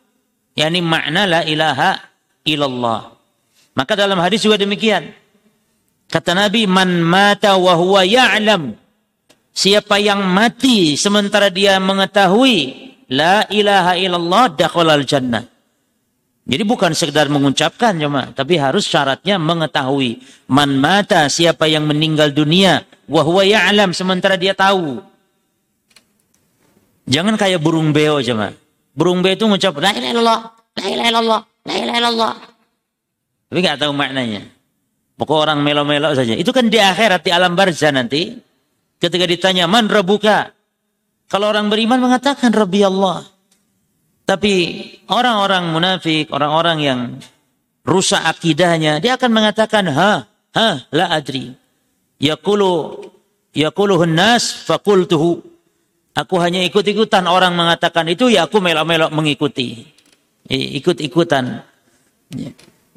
[0.58, 2.02] yakni makna la ilaha
[2.48, 3.14] illallah.
[3.78, 5.21] Maka dalam hadis juga demikian.
[6.12, 8.76] Kata Nabi, man mata wa huwa ya'lam.
[9.56, 15.48] Siapa yang mati sementara dia mengetahui la ilaha illallah dakhalal jannah.
[16.44, 20.20] Jadi bukan sekedar mengucapkan cuma, tapi harus syaratnya mengetahui.
[20.52, 25.00] Man mata siapa yang meninggal dunia wa huwa ya'lam sementara dia tahu.
[27.08, 28.52] Jangan kayak burung beo cuma.
[28.92, 30.40] Burung beo itu mengucap la ilaha illallah,
[30.76, 32.34] la ilaha illallah, la ilaha illallah.
[33.48, 34.44] Tapi nggak tahu maknanya.
[35.22, 36.34] Pokok orang melo-melo saja.
[36.34, 38.34] Itu kan di akhirat, di alam barzah nanti.
[38.98, 40.50] Ketika ditanya, man rabuka?
[41.30, 43.22] Kalau orang beriman mengatakan, Rabbi Allah.
[44.26, 44.54] Tapi
[45.14, 47.00] orang-orang munafik, orang-orang yang
[47.86, 50.26] rusak akidahnya, dia akan mengatakan, ha,
[50.58, 51.54] ha, la adri.
[52.18, 53.06] Yakulu,
[53.54, 55.38] yakuluhun nas fakultuhu.
[56.18, 59.86] Aku hanya ikut-ikutan orang mengatakan itu, ya aku melok-melok mengikuti.
[60.50, 61.62] Ikut-ikutan.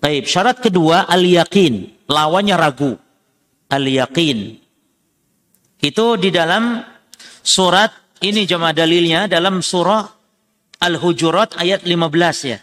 [0.00, 2.92] Baik, syarat kedua al-yakin lawannya ragu.
[3.68, 4.60] Al-yaqin.
[5.80, 6.80] Itu di dalam
[7.42, 7.90] surat
[8.24, 10.04] ini jemaah dalilnya dalam surah
[10.84, 12.58] Al-Hujurat ayat 15 ya.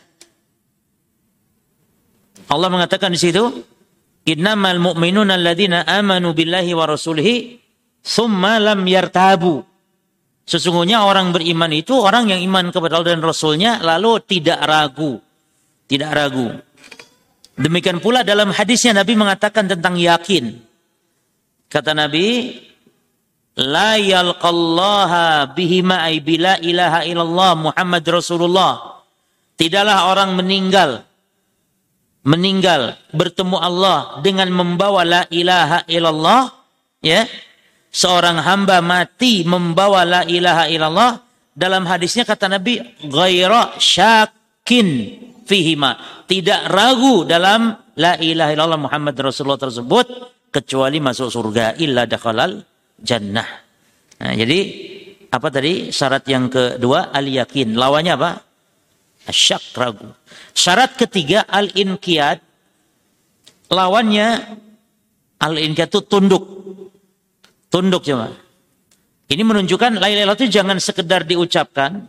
[2.51, 3.63] Allah mengatakan di situ,
[4.27, 7.57] "Innamal mu'minuna alladzina amanu billahi wa rasulihi
[8.03, 9.63] tsumma lam yartabu."
[10.45, 15.21] Sesungguhnya orang beriman itu orang yang iman kepada Allah dan Rasulnya lalu tidak ragu.
[15.87, 16.51] Tidak ragu.
[17.59, 20.55] Demikian pula dalam hadisnya Nabi mengatakan tentang yakin.
[21.67, 22.57] Kata Nabi,
[23.59, 26.23] La yalqallaha bihima ay
[26.63, 29.03] ilaha illallah Muhammad Rasulullah.
[29.59, 31.03] Tidaklah orang meninggal
[32.21, 36.53] meninggal bertemu Allah dengan membawa la ilaha illallah
[37.01, 37.25] ya
[37.89, 41.17] seorang hamba mati membawa la ilaha illallah
[41.57, 42.77] dalam hadisnya kata Nabi
[43.09, 46.23] ghaira syakin fihima.
[46.27, 50.07] Tidak ragu dalam la ilaha illallah Muhammad Rasulullah tersebut
[50.51, 52.61] kecuali masuk surga illa dakhalal
[52.99, 53.47] jannah.
[54.21, 54.59] Nah, jadi
[55.31, 55.89] apa tadi?
[55.89, 58.31] Syarat yang kedua al yakin lawannya apa?
[59.31, 60.11] Syak ragu.
[60.51, 62.37] Syarat ketiga al inqiyad
[63.71, 64.27] lawannya
[65.39, 66.43] al inqiyad itu tunduk.
[67.71, 68.35] Tunduk coba.
[69.31, 72.03] Ini menunjukkan la ilaha itu jangan sekedar diucapkan,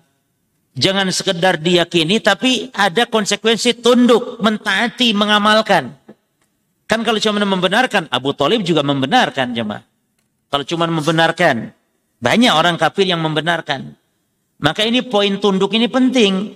[0.76, 5.92] jangan sekedar diyakini, tapi ada konsekuensi tunduk, mentaati, mengamalkan.
[6.88, 9.84] Kan kalau cuma membenarkan, Abu Talib juga membenarkan jemaah.
[10.52, 11.72] Kalau cuma membenarkan,
[12.20, 13.96] banyak orang kafir yang membenarkan.
[14.62, 16.54] Maka ini poin tunduk ini penting.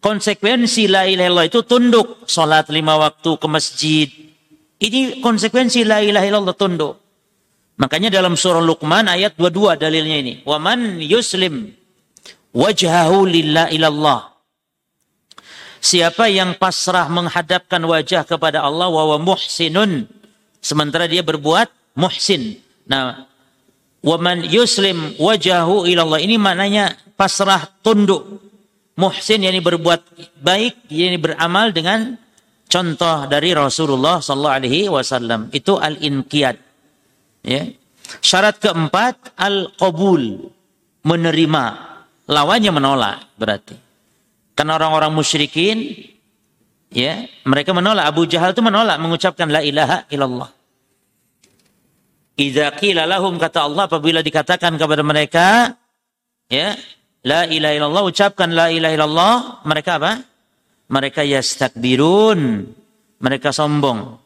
[0.00, 2.26] Konsekuensi la ilaha illallah itu tunduk.
[2.26, 4.08] Salat lima waktu ke masjid.
[4.80, 6.94] Ini konsekuensi la ilaha illallah tunduk.
[7.76, 10.34] Makanya dalam surah Luqman ayat 22 dalilnya ini.
[10.42, 11.70] Wa man yuslim
[12.56, 14.32] wajhahu lillah ilallah.
[15.84, 20.08] Siapa yang pasrah menghadapkan wajah kepada Allah wa muhsinun
[20.64, 22.58] sementara dia berbuat muhsin.
[22.88, 23.28] Nah,
[24.00, 28.42] wa man yuslim wajahu ilallah ini maknanya pasrah tunduk.
[28.96, 30.00] Muhsin yakni berbuat
[30.40, 32.16] baik, yakni beramal dengan
[32.64, 35.52] contoh dari Rasulullah sallallahu alaihi wasallam.
[35.52, 36.56] Itu al-inqiyad.
[37.44, 37.68] Ya.
[38.24, 40.48] Syarat keempat al-qabul,
[41.04, 41.95] menerima.
[42.26, 43.76] Lawannya menolak berarti.
[44.56, 45.94] Karena orang-orang musyrikin
[46.90, 50.50] ya, mereka menolak Abu Jahal itu menolak mengucapkan la ilaha illallah.
[52.36, 55.76] Idza qila lahum kata Allah apabila dikatakan kepada mereka
[56.50, 56.74] ya,
[57.22, 60.12] la ilaha illallah ucapkan la ilaha illallah, mereka apa?
[60.86, 62.40] Mereka yastakbirun.
[63.16, 64.20] Mereka sombong.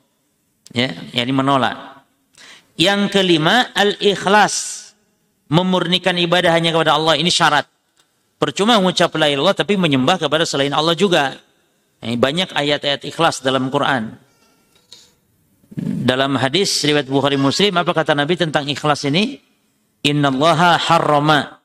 [0.74, 2.04] Ya, yakni menolak.
[2.74, 4.78] Yang kelima, al-ikhlas.
[5.50, 7.18] Memurnikan ibadah hanya kepada Allah.
[7.18, 7.66] Ini syarat.
[8.40, 11.36] Percuma mengucap la ilallah tapi menyembah kepada selain Allah juga.
[12.00, 14.16] Banyak ayat-ayat ikhlas dalam Quran.
[16.08, 19.36] Dalam hadis riwayat Bukhari Muslim apa kata Nabi tentang ikhlas ini?
[20.00, 21.60] Innallaha harrama.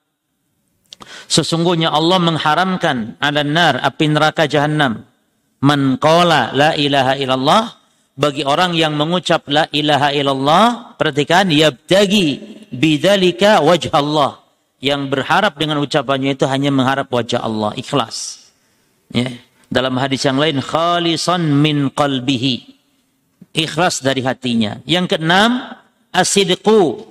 [1.31, 5.07] Sesungguhnya Allah mengharamkan ala nar api neraka jahanam.
[5.63, 7.63] Man qala la ilaha illallah
[8.19, 12.27] bagi orang yang mengucap la ilaha illallah perhatikan yabtagi
[12.75, 14.44] bidzalika wajh Allah
[14.85, 18.45] yang berharap dengan ucapannya itu hanya mengharap wajah Allah ikhlas.
[19.09, 19.33] Ya.
[19.65, 22.69] Dalam hadis yang lain khalisan min qalbihi.
[23.57, 24.77] Ikhlas dari hatinya.
[24.85, 25.73] Yang keenam
[26.13, 27.01] asidqu.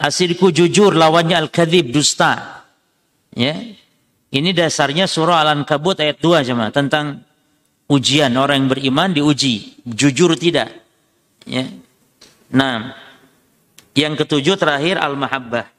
[0.00, 2.64] Asidqu jujur lawannya al-kadzib dusta.
[3.36, 3.60] Ya.
[4.32, 7.28] Ini dasarnya surah Al-Ankabut ayat 2 jemaah tentang
[7.92, 10.72] ujian orang yang beriman diuji jujur tidak.
[11.44, 11.68] Ya.
[12.56, 12.96] Nah
[13.92, 15.75] yang ketujuh terakhir al-mahabbah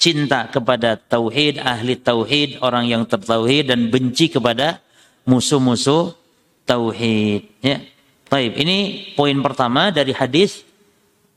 [0.00, 4.80] cinta kepada tauhid ahli tauhid orang yang tertauhid dan benci kepada
[5.28, 6.16] musuh-musuh
[6.64, 7.84] tauhid ya
[8.30, 10.62] Baik, ini poin pertama dari hadis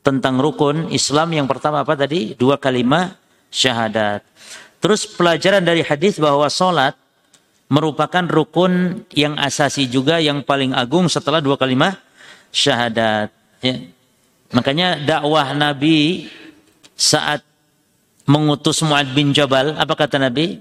[0.06, 2.38] tentang rukun Islam yang pertama apa tadi?
[2.38, 3.18] Dua kalimat
[3.50, 4.22] syahadat.
[4.78, 6.94] Terus pelajaran dari hadis bahwa solat
[7.66, 11.98] merupakan rukun yang asasi juga yang paling agung setelah dua kalimat
[12.54, 13.34] syahadat.
[13.66, 13.90] Ya.
[14.54, 16.30] Makanya dakwah Nabi
[16.94, 17.42] saat
[18.28, 20.60] mengutus Muad bin Jabal, apa kata Nabi?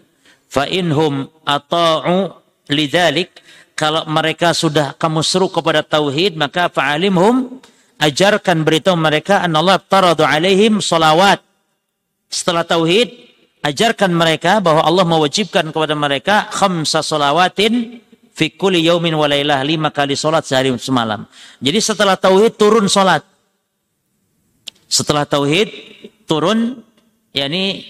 [0.52, 2.32] Fa inhum ata'u
[2.68, 3.40] lidzalik
[3.72, 7.58] kalau mereka sudah kamu seru kepada tauhid maka fa'alimhum
[7.96, 11.40] ajarkan beritahu mereka an Allah taradu alaihim salawat
[12.28, 13.32] setelah tauhid
[13.64, 18.02] ajarkan mereka bahwa Allah mewajibkan kepada mereka khamsa salawatin
[18.34, 21.24] fi kulli yaumin wa lailah lima kali salat sehari semalam.
[21.62, 23.22] Jadi setelah tauhid turun salat.
[24.90, 25.72] Setelah tauhid
[26.28, 26.84] turun
[27.32, 27.84] yakni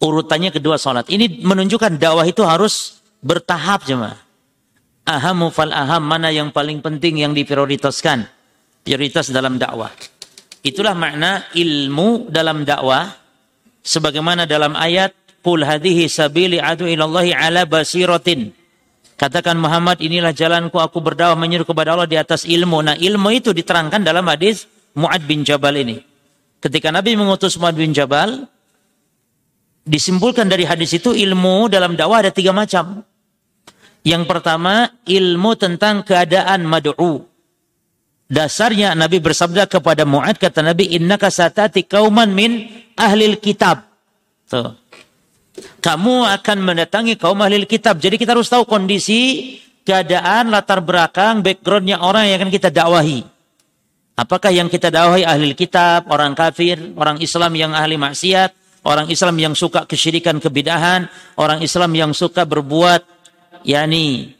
[0.00, 1.08] urutannya kedua salat.
[1.08, 4.18] Ini menunjukkan dakwah itu harus bertahap jemaah.
[5.06, 8.26] Ahamu fal aham mana yang paling penting yang diprioritaskan.
[8.82, 9.90] Prioritas dalam dakwah.
[10.66, 13.06] Itulah makna ilmu dalam dakwah
[13.86, 15.14] sebagaimana dalam ayat
[15.46, 18.50] Qul hadhihi sabili adu ilallahi ala basiratin.
[19.14, 22.82] Katakan Muhammad inilah jalanku aku berdakwah menyeru kepada Allah di atas ilmu.
[22.82, 24.66] Nah, ilmu itu diterangkan dalam hadis
[24.98, 26.02] Muad bin Jabal ini.
[26.66, 28.42] Ketika Nabi mengutus Muad bin Jabal,
[29.86, 33.06] disimpulkan dari hadis itu ilmu dalam dakwah ada tiga macam.
[34.02, 37.22] Yang pertama, ilmu tentang keadaan mad'u.
[38.26, 42.66] Dasarnya Nabi bersabda kepada Muad kata Nabi innaka satati kauman min
[42.98, 43.86] ahlil kitab.
[44.50, 44.74] Tuh.
[45.78, 48.02] Kamu akan mendatangi kaum ahli kitab.
[48.02, 49.54] Jadi kita harus tahu kondisi,
[49.86, 53.35] keadaan, latar belakang, backgroundnya orang yang akan kita dakwahi.
[54.16, 59.36] Apakah yang kita dakwahi ahli kitab, orang kafir, orang Islam yang ahli maksiat, orang Islam
[59.36, 61.04] yang suka kesyirikan, kebidahan,
[61.36, 63.04] orang Islam yang suka berbuat
[63.68, 64.32] yakni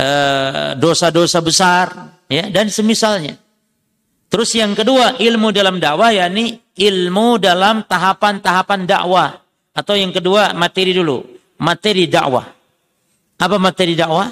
[0.00, 3.36] eh, dosa-dosa besar, ya dan semisalnya.
[4.32, 9.30] Terus yang kedua, ilmu dalam dakwah yakni ilmu dalam tahapan-tahapan dakwah.
[9.74, 11.22] Atau yang kedua, materi dulu.
[11.60, 12.46] Materi dakwah.
[13.38, 14.30] Apa materi dakwah?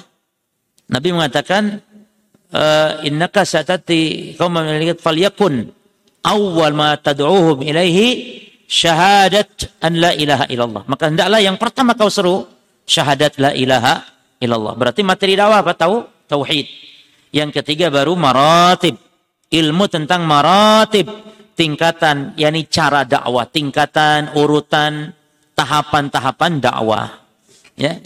[0.91, 1.79] Nabi mengatakan,
[3.03, 5.73] innaka satati qauman min falyakun
[6.21, 8.07] awwal ma tad'uhum ilaihi
[8.69, 10.83] syahadat an la ilaha illallah.
[10.85, 12.45] Maka hendaklah yang pertama kau seru
[12.85, 14.05] syahadat la ilaha
[14.39, 14.73] illallah.
[14.77, 16.05] Berarti materi dakwah apa tahu?
[16.29, 16.65] Tauhid.
[17.33, 18.95] Yang ketiga baru maratib
[19.53, 21.09] ilmu tentang maratib
[21.53, 25.13] tingkatan yakni cara dakwah tingkatan urutan
[25.53, 27.21] tahapan-tahapan dakwah
[27.77, 27.97] ya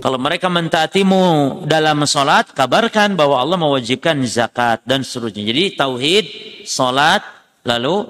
[0.00, 1.22] kalau mereka mentaatimu
[1.68, 6.24] dalam sholat kabarkan bahwa Allah mewajibkan zakat dan seterusnya jadi tauhid
[6.64, 7.20] sholat
[7.64, 8.08] lalu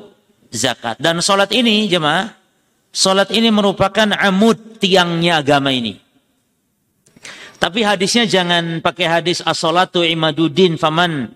[0.54, 2.30] zakat dan sholat ini jemaah
[2.94, 5.98] sholat ini merupakan amud tiangnya agama ini
[7.58, 11.34] tapi hadisnya jangan pakai hadis as-salatu imaduddin faman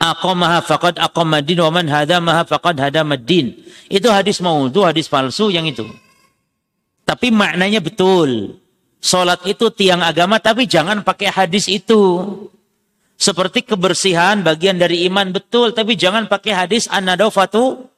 [0.00, 3.52] aqamaha faqad aqamadin wa man hadamaha faqad hadamaddin.
[3.92, 5.84] Itu hadis maudhu, hadis palsu yang itu.
[7.10, 8.54] Tapi maknanya betul.
[9.02, 12.22] Salat itu tiang agama tapi jangan pakai hadis itu.
[13.18, 17.90] Seperti kebersihan bagian dari iman betul tapi jangan pakai hadis an-nadafatu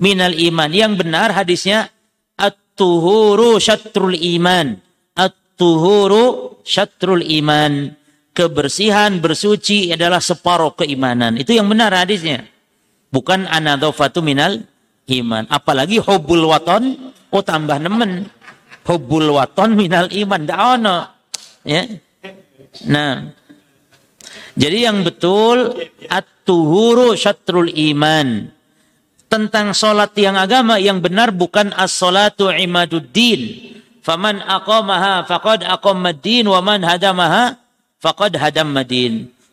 [0.00, 0.72] minal iman.
[0.72, 1.92] Yang benar hadisnya
[2.40, 4.80] at-tuhuru syatrul iman.
[5.12, 7.98] At-tuhuru syatrul iman
[8.38, 11.34] kebersihan, bersuci adalah separuh keimanan.
[11.34, 12.46] Itu yang benar hadisnya.
[13.10, 14.62] Bukan anadofatu minal
[15.10, 15.42] iman.
[15.50, 18.30] Apalagi hubul waton, oh tambah nemen.
[18.88, 20.40] Hubul waton minal iman.
[20.48, 20.98] Tidak ono.
[21.68, 21.84] Ya.
[22.88, 23.28] Nah,
[24.56, 25.76] jadi yang betul
[26.08, 28.50] at-tuhuru syatrul iman.
[29.28, 33.76] Tentang solat yang agama yang benar bukan as-salatu imaduddin.
[34.00, 37.60] Faman aqamaha faqad aqamad din wa man hadamaha
[38.00, 38.72] faqad hadam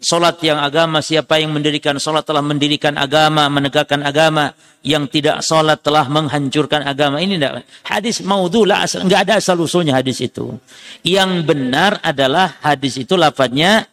[0.05, 4.53] Salat yang agama siapa yang mendirikan salat telah mendirikan agama, menegakkan agama.
[4.85, 7.17] Yang tidak salat telah menghancurkan agama.
[7.17, 10.61] Ini tidak hadis maudhu lah enggak ada asal usulnya hadis itu.
[11.01, 13.89] Yang benar adalah hadis itu lafadznya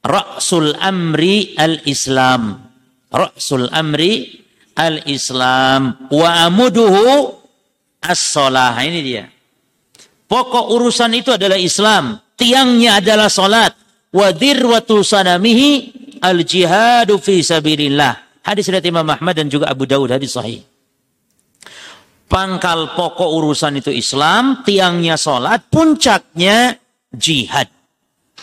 [0.00, 2.64] Ra'sul amri al-Islam.
[3.12, 4.40] Ra'sul amri
[4.80, 6.08] al-Islam.
[6.08, 7.36] Wa amuduhu
[8.00, 8.80] as-salah.
[8.80, 9.28] Ini dia.
[10.24, 13.83] Pokok urusan itu adalah Islam tiangnya adalah salat
[14.14, 15.70] wa dirwatu sanamihi
[16.22, 18.40] al jihadu fi sabilillah.
[18.46, 20.62] Hadis dari Imam Ahmad dan juga Abu Dawud hadis sahih.
[22.28, 26.76] Pangkal pokok urusan itu Islam tiangnya salat puncaknya
[27.12, 27.68] jihad.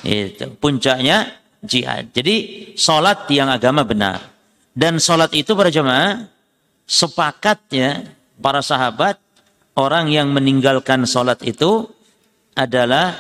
[0.02, 2.10] Itu puncaknya jihad.
[2.14, 2.36] Jadi
[2.74, 4.22] salat tiang agama benar.
[4.72, 6.26] Dan salat itu para jemaah
[6.88, 8.10] sepakatnya
[8.42, 9.22] para sahabat
[9.78, 11.86] orang yang meninggalkan salat itu
[12.58, 13.14] adalah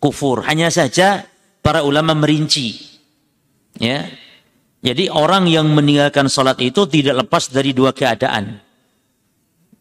[0.00, 0.46] kufur.
[0.46, 1.26] Hanya saja
[1.66, 2.78] para ulama merinci.
[3.82, 4.06] Ya.
[4.86, 8.62] Jadi orang yang meninggalkan sholat itu tidak lepas dari dua keadaan.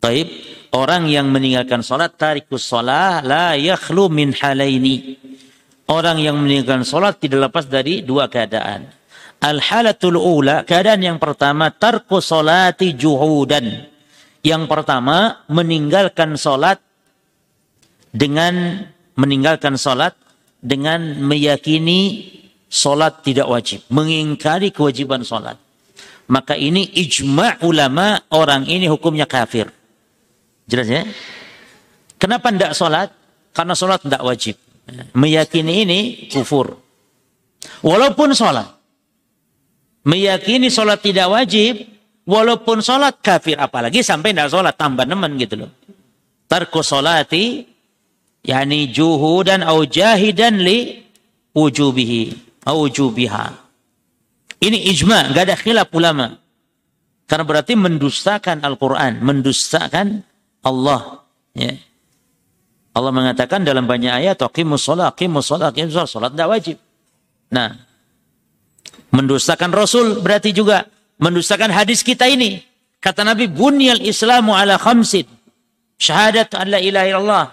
[0.01, 0.25] Taib,
[0.73, 5.21] orang yang meninggalkan sholat tarikus sholat la yakhlu min halaini.
[5.86, 8.89] Orang yang meninggalkan sholat tidak lepas dari dua keadaan.
[9.45, 13.86] Al halatul ula, keadaan yang pertama tarku sholati juhudan.
[14.41, 16.81] Yang pertama meninggalkan sholat
[18.09, 18.81] dengan
[19.13, 20.24] meninggalkan sholat
[20.66, 22.26] dengan meyakini
[22.66, 23.86] sholat tidak wajib.
[23.93, 25.61] Mengingkari kewajiban sholat.
[26.26, 29.69] Maka ini ijma' ulama orang ini hukumnya kafir.
[30.65, 31.06] Jelas ya?
[32.18, 33.14] Kenapa tidak sholat?
[33.53, 34.57] Karena sholat tidak wajib.
[35.14, 35.99] Meyakini ini
[36.34, 36.81] kufur.
[37.85, 38.73] Walaupun sholat.
[40.10, 41.85] Meyakini sholat tidak wajib.
[42.26, 43.61] Walaupun sholat kafir.
[43.61, 44.73] Apalagi sampai tidak sholat.
[44.73, 45.69] Tambah nemen gitu loh.
[46.49, 47.74] Tarku sholati
[48.45, 51.01] yani juhudan au jahidan li
[51.57, 52.38] wujubihi
[52.69, 53.45] au wujubiha.
[54.61, 56.38] Ini ijma, enggak ada khilaf ulama.
[57.26, 60.22] Karena berarti mendustakan Al-Qur'an, mendustakan
[60.61, 61.26] Allah,
[61.57, 61.73] ya.
[62.95, 66.77] Allah mengatakan dalam banyak ayat, "Aqimus shalah, aqimus shalah, aqimus shalah." Salat tidak wajib.
[67.51, 67.76] Nah,
[69.11, 70.88] mendustakan Rasul berarti juga
[71.19, 72.63] mendustakan hadis kita ini.
[73.03, 75.27] Kata Nabi, "Bunyal Islamu ala khamsin."
[75.99, 77.45] Syahadat an la ilaha illallah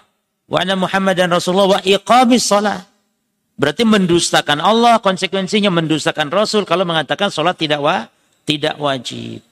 [0.47, 2.83] wa anna Muhammadan Rasulullah wa iqamis salat.
[3.53, 8.09] Berarti mendustakan Allah, konsekuensinya mendustakan Rasul kalau mengatakan salat tidak wa,
[8.49, 9.45] tidak wajib.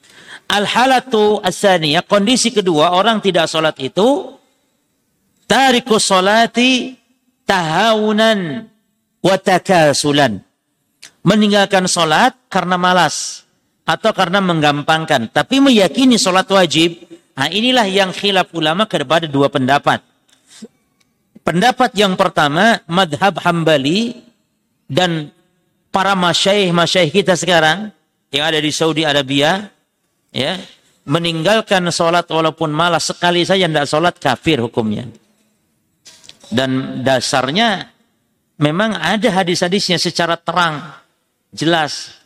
[0.50, 4.36] Al-halatu asaniyah, kondisi kedua orang tidak salat itu
[5.46, 6.98] tariku salati
[7.46, 8.68] tahawunan
[9.22, 10.42] wa takasulan.
[11.22, 13.46] Meninggalkan salat karena malas
[13.86, 16.98] atau karena menggampangkan, tapi meyakini salat wajib.
[17.38, 20.11] Nah, inilah yang khilaf ulama kepada dua pendapat.
[21.42, 24.22] Pendapat yang pertama, madhab hambali
[24.86, 25.34] dan
[25.90, 27.90] para masyaih-masyaih kita sekarang
[28.30, 29.68] yang ada di Saudi Arabia
[30.30, 30.56] ya
[31.10, 35.10] meninggalkan sholat walaupun malas sekali saja tidak sholat kafir hukumnya.
[36.52, 37.90] Dan dasarnya
[38.62, 40.94] memang ada hadis-hadisnya secara terang
[41.50, 42.22] jelas.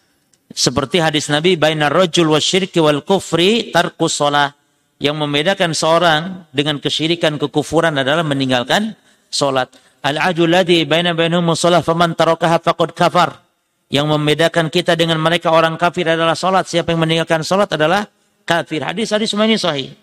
[0.51, 4.53] Seperti hadis Nabi bainar rajul wasyirki wal kufri tarkus sholat
[4.99, 8.95] yang membedakan seorang dengan kesyirikan kekufuran adalah meninggalkan
[9.31, 9.71] sholat
[10.05, 13.45] al-ajul ladhi baina bainahum sholat faman tarakaha faqad kafar
[13.89, 16.65] yang membedakan kita dengan mereka orang kafir adalah solat.
[16.65, 18.09] Siapa yang meninggalkan solat adalah
[18.43, 18.81] kafir.
[18.81, 19.93] Hadis-hadis semua ini sahih.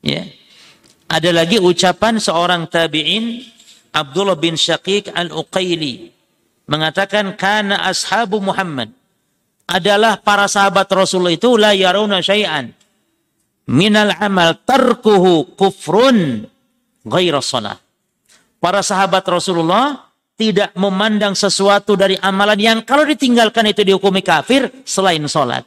[0.00, 0.22] Ya.
[1.08, 3.42] Ada lagi ucapan seorang tabi'in
[3.96, 6.12] Abdullah bin Syaqiq al-Uqaili
[6.68, 8.92] mengatakan karena ashabu Muhammad
[9.64, 12.76] adalah para sahabat Rasulullah itu la yaruna syai'an
[13.72, 16.44] minal amal tarkuhu kufrun
[17.08, 17.87] ghaira salat.
[18.58, 20.08] Para sahabat Rasulullah
[20.38, 25.66] tidak memandang sesuatu dari amalan yang kalau ditinggalkan itu dihukumi kafir selain sholat.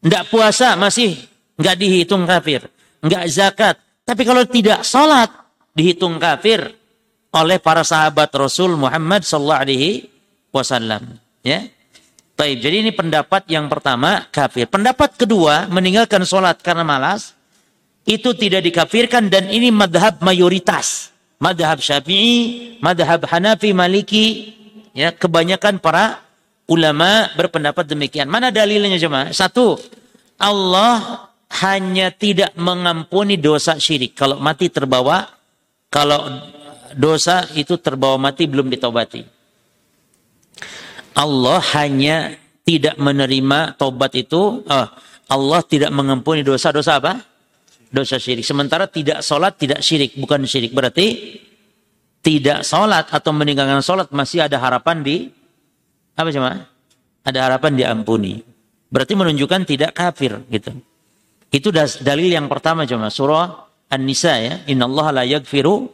[0.00, 1.16] Tidak puasa masih
[1.56, 2.68] nggak dihitung kafir.
[3.00, 3.76] Nggak zakat.
[4.04, 5.28] Tapi kalau tidak sholat
[5.72, 6.72] dihitung kafir
[7.36, 10.08] oleh para sahabat Rasul Muhammad Sallallahu Alaihi
[10.52, 11.20] Wasallam.
[11.44, 11.68] Ya.
[12.36, 14.68] Baik, jadi ini pendapat yang pertama kafir.
[14.68, 17.32] Pendapat kedua meninggalkan sholat karena malas
[18.04, 24.26] itu tidak dikafirkan dan ini madhab mayoritas madhab syafi'i, madhab Hanafi, Maliki,
[24.96, 26.24] ya kebanyakan para
[26.66, 28.26] ulama berpendapat demikian.
[28.26, 29.30] Mana dalilnya cuma?
[29.30, 29.78] Satu,
[30.40, 31.28] Allah
[31.62, 34.18] hanya tidak mengampuni dosa syirik.
[34.18, 35.30] Kalau mati terbawa,
[35.88, 36.26] kalau
[36.96, 39.22] dosa itu terbawa mati belum ditobati.
[41.16, 42.36] Allah hanya
[42.66, 44.88] tidak menerima tobat itu, oh,
[45.26, 47.35] Allah tidak mengampuni dosa-dosa apa?
[47.90, 48.44] Dosa syirik.
[48.46, 50.74] Sementara tidak sholat tidak syirik, bukan syirik.
[50.74, 51.38] Berarti
[52.20, 55.30] tidak sholat atau meninggalkan sholat masih ada harapan di
[56.16, 56.66] apa cuma?
[57.26, 58.40] Ada harapan diampuni.
[58.86, 60.72] Berarti menunjukkan tidak kafir gitu.
[61.50, 64.54] Itu dalil yang pertama cuma surah An-Nisa ya.
[64.70, 65.86] Inna Allah la yagfiru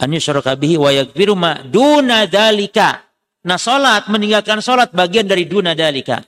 [0.00, 3.00] an yushraka bihi wa yagfiru ma duna dalika.
[3.44, 6.24] Nah sholat, meninggalkan sholat bagian dari duna dalika.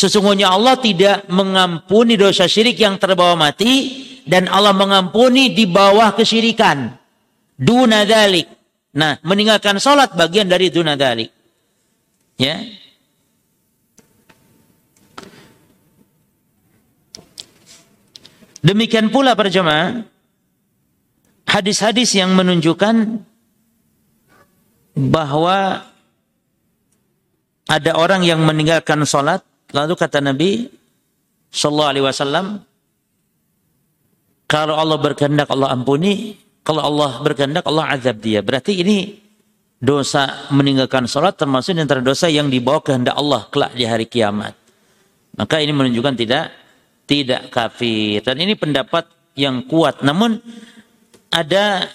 [0.00, 6.96] Sesungguhnya Allah tidak mengampuni dosa syirik yang terbawa mati dan Allah mengampuni di bawah kesyirikan.
[7.60, 8.48] Duna dalik.
[8.96, 11.28] Nah, meninggalkan sholat bagian dari duna dalik.
[12.40, 12.64] Ya.
[18.64, 20.00] Demikian pula para jemaah
[21.44, 23.20] hadis-hadis yang menunjukkan
[24.96, 25.84] bahwa
[27.68, 30.66] ada orang yang meninggalkan sholat Lalu kata Nabi
[31.50, 32.46] Sallallahu Alaihi Wasallam,
[34.50, 36.34] kalau Allah berkehendak Allah ampuni,
[36.66, 38.42] kalau Allah berkehendak Allah azab dia.
[38.42, 39.18] Berarti ini
[39.78, 44.54] dosa meninggalkan sholat termasuk antara dosa yang dibawa kehendak Allah kelak di hari kiamat.
[45.38, 46.44] Maka ini menunjukkan tidak
[47.06, 48.22] tidak kafir.
[48.26, 49.06] Dan ini pendapat
[49.38, 50.02] yang kuat.
[50.02, 50.38] Namun
[51.30, 51.86] ada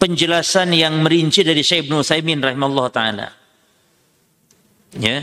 [0.00, 3.28] penjelasan yang merinci dari Syekh Ibnu Utsaimin rahimahullah taala.
[4.96, 5.20] Ya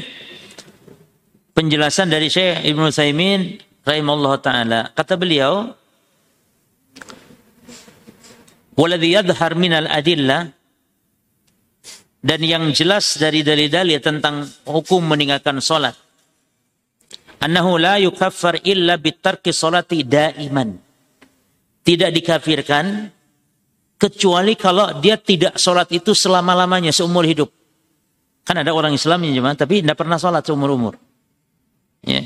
[1.55, 3.57] penjelasan dari Syekh Ibnu Saimin
[3.87, 4.81] rahimahullah taala.
[4.91, 5.71] Kata beliau,
[8.75, 10.51] "Waladhi yadhhar minal adillah"
[12.19, 15.95] dan yang jelas dari dalil-dalil tentang hukum meninggalkan salat.
[17.39, 20.75] Annahu la yukaffar illa bitarki salati daiman.
[21.85, 22.85] Tidak dikafirkan
[24.01, 27.53] kecuali kalau dia tidak sholat itu selama-lamanya seumur hidup.
[28.41, 31.04] Kan ada orang Islam yang tapi tidak pernah sholat seumur umur.
[32.05, 32.21] Ya.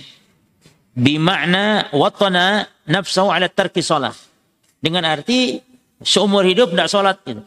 [0.93, 4.15] Bimakna watana nafsu ala tarki salat.
[4.79, 5.59] Dengan arti
[6.03, 7.43] seumur hidup tidak salat gitu.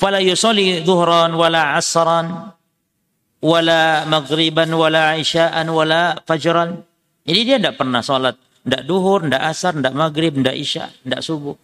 [0.00, 2.56] Fala yusalli dhuhran wala asran
[3.44, 6.80] wala maghriban wala isya'an wala fajran.
[7.24, 11.56] Jadi dia tidak pernah salat, tidak duhur, tidak asar, tidak maghrib, tidak isya, tidak subuh.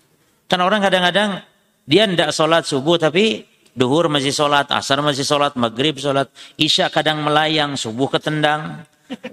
[0.47, 1.41] Kan orang kadang-kadang
[1.89, 7.25] dia tidak salat subuh tapi duhur masih salat, asar masih salat, maghrib salat, isya kadang
[7.25, 8.85] melayang, subuh ketendang,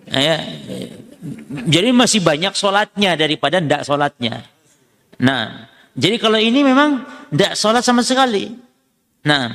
[0.10, 0.38] ya,
[1.70, 4.44] jadi masih banyak sholatnya daripada tidak sholatnya.
[5.22, 8.50] Nah, jadi kalau ini memang tidak sholat sama sekali.
[9.24, 9.46] Nah,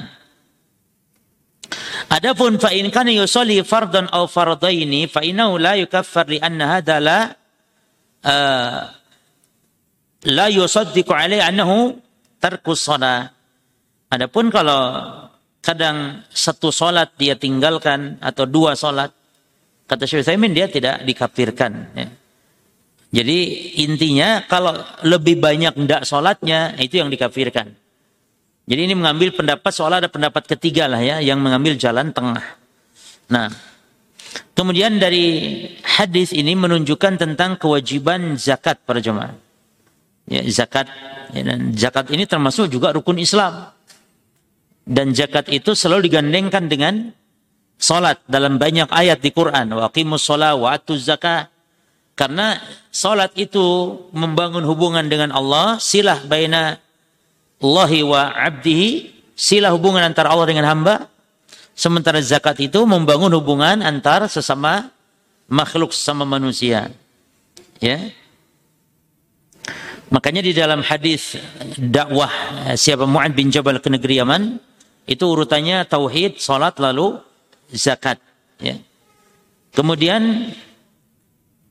[2.08, 6.96] adapun fa in kana yusalli fardan aw fardaini fa innahu la yukaffar li anna hadha
[7.02, 7.18] la
[8.24, 8.80] uh,
[10.30, 11.98] la yusaddiqu alaihi annahu
[12.38, 13.34] tarkus shalah.
[14.08, 15.04] Adapun kalau
[15.60, 19.12] kadang satu solat dia tinggalkan atau dua solat
[19.88, 21.72] Kata Syekh Utsaimin dia tidak dikafirkan.
[21.96, 22.08] Ya.
[23.08, 23.38] Jadi
[23.88, 27.72] intinya kalau lebih banyak tidak sholatnya itu yang dikafirkan.
[28.68, 32.44] Jadi ini mengambil pendapat soal ada pendapat ketiga lah ya yang mengambil jalan tengah.
[33.32, 33.48] Nah,
[34.52, 39.32] kemudian dari hadis ini menunjukkan tentang kewajiban zakat para jemaah.
[40.28, 40.92] Ya, zakat
[41.32, 43.72] ya, dan zakat ini termasuk juga rukun Islam.
[44.84, 47.08] Dan zakat itu selalu digandengkan dengan
[47.78, 49.72] salat dalam banyak ayat di Quran.
[49.72, 51.48] Wa aqimus shalah wa zakat.
[52.18, 52.58] Karena
[52.90, 56.74] salat itu membangun hubungan dengan Allah, silah baina
[57.62, 58.90] Allahi wa abdihi,
[59.38, 61.06] silah hubungan antara Allah dengan hamba.
[61.78, 64.90] Sementara zakat itu membangun hubungan antar sesama
[65.46, 66.90] makhluk sesama manusia.
[67.78, 68.10] Ya.
[70.10, 71.38] Makanya di dalam hadis
[71.78, 72.34] dakwah
[72.74, 74.58] siapa Mu'ad bin Jabal ke negeri Yaman,
[75.06, 77.27] itu urutannya tauhid, salat lalu
[77.72, 78.18] zakat,
[78.60, 78.76] ya.
[79.72, 80.50] Kemudian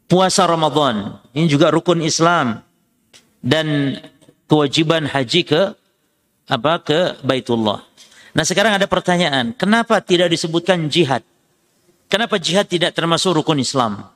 [0.07, 2.63] puasa Ramadan, ini juga rukun Islam
[3.43, 3.97] dan
[4.47, 5.61] kewajiban haji ke
[6.47, 7.83] apa ke Baitullah.
[8.31, 11.25] Nah sekarang ada pertanyaan, kenapa tidak disebutkan jihad?
[12.07, 14.07] Kenapa jihad tidak termasuk rukun Islam?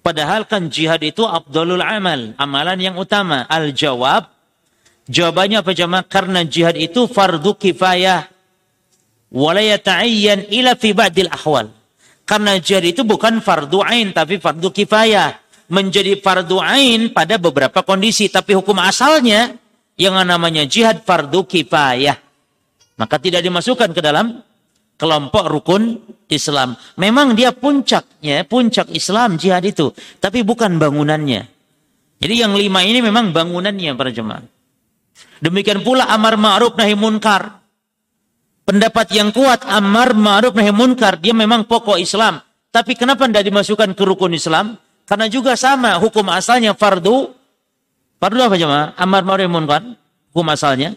[0.00, 3.44] Padahal kan jihad itu abdulul amal, amalan yang utama.
[3.46, 4.32] Al-jawab,
[5.06, 6.02] jawabannya apa jemaah?
[6.08, 8.31] Karena jihad itu fardu kifayah.
[9.32, 11.72] Walayata'ayyan ila fi ba'dil ahwal.
[12.28, 15.40] Karena jihad itu bukan fardu ain, tapi fardu kifayah.
[15.72, 18.28] Menjadi fardu ain pada beberapa kondisi.
[18.28, 19.56] Tapi hukum asalnya,
[19.96, 22.32] yang namanya jihad fardu kifayah
[23.02, 24.46] maka tidak dimasukkan ke dalam
[24.94, 25.98] kelompok rukun
[26.30, 26.78] Islam.
[26.94, 29.90] Memang dia puncaknya, puncak Islam jihad itu,
[30.20, 31.48] tapi bukan bangunannya.
[32.22, 34.46] Jadi yang lima ini memang bangunannya para jemaah.
[35.42, 37.61] Demikian pula amar ma'ruf nahi munkar.
[38.62, 42.38] Pendapat yang kuat amar ma'ruf nahi munkar dia memang pokok Islam.
[42.72, 44.78] Tapi kenapa tidak dimasukkan ke rukun Islam?
[45.04, 47.34] Karena juga sama hukum asalnya fardu.
[48.22, 48.94] Fardu apa jemaah?
[48.96, 49.82] Amar ma'ruf nahi munkar.
[50.32, 50.96] Hukum asalnya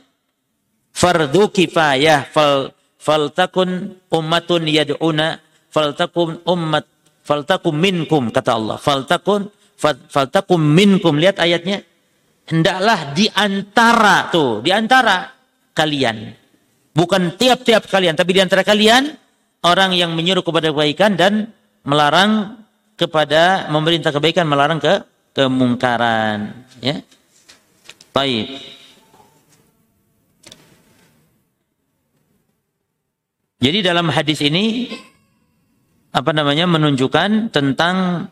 [0.96, 6.88] fardu kifayah fal faltakun ummatun yad'una faltakun ummat
[7.22, 9.52] faltakum minkum kata Allah faltakun
[10.08, 11.84] faltakum minkum lihat ayatnya
[12.48, 15.36] hendaklah di antara tuh di antara
[15.76, 16.32] kalian
[16.96, 19.14] bukan tiap-tiap kalian tapi di antara kalian
[19.68, 21.52] orang yang menyuruh kepada kebaikan dan
[21.84, 22.64] melarang
[22.96, 25.04] kepada memerintah kebaikan melarang ke
[25.36, 27.04] kemungkaran ya
[28.16, 28.76] baik
[33.66, 34.94] Jadi dalam hadis ini
[36.14, 38.30] apa namanya menunjukkan tentang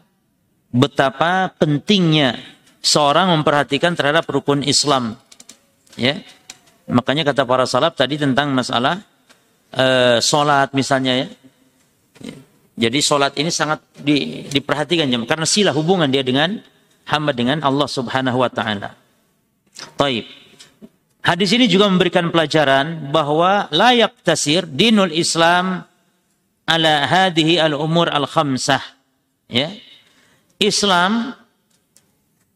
[0.70, 2.38] betapa pentingnya
[2.86, 5.18] seorang memperhatikan terhadap rukun Islam.
[5.98, 6.22] Ya.
[6.92, 9.00] Makanya kata para salaf tadi tentang masalah
[9.76, 11.28] uh, solat misalnya ya.
[12.74, 16.58] Jadi solat ini sangat di, diperhatikan karena sila hubungan dia dengan
[17.06, 18.98] hamba dengan Allah Subhanahu wa taala.
[19.96, 20.26] Taib.
[21.24, 25.88] Hadis ini juga memberikan pelajaran bahwa layak tasir dinul Islam
[26.68, 28.84] ala hadhihi al-umur al-khamsah.
[29.48, 29.72] Ya.
[30.60, 31.32] Islam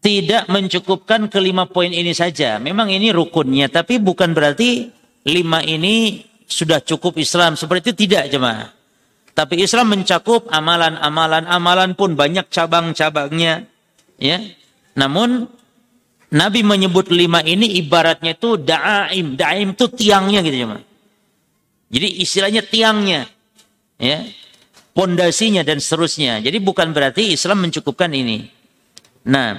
[0.01, 2.61] tidak mencukupkan kelima poin ini saja.
[2.61, 4.87] Memang ini rukunnya, tapi bukan berarti
[5.27, 7.59] lima ini sudah cukup Islam.
[7.59, 8.71] Seperti itu tidak jemaah.
[9.37, 13.69] Tapi Islam mencakup amalan-amalan, amalan pun banyak cabang-cabangnya.
[14.17, 14.41] Ya.
[14.97, 15.45] Namun
[16.33, 19.37] Nabi menyebut lima ini ibaratnya itu da'aim.
[19.37, 20.67] Da'aim itu tiangnya gitu ya.
[21.87, 23.29] Jadi istilahnya tiangnya.
[24.01, 24.25] ya
[24.97, 26.41] Pondasinya dan seterusnya.
[26.41, 28.49] Jadi bukan berarti Islam mencukupkan ini.
[29.29, 29.53] Nah,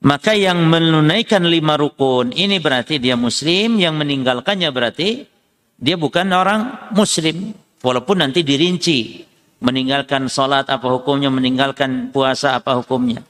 [0.00, 5.28] maka yang menunaikan lima rukun ini berarti dia muslim, yang meninggalkannya berarti
[5.76, 7.52] dia bukan orang muslim.
[7.80, 9.24] Walaupun nanti dirinci
[9.60, 13.24] meninggalkan sholat apa hukumnya, meninggalkan puasa apa hukumnya.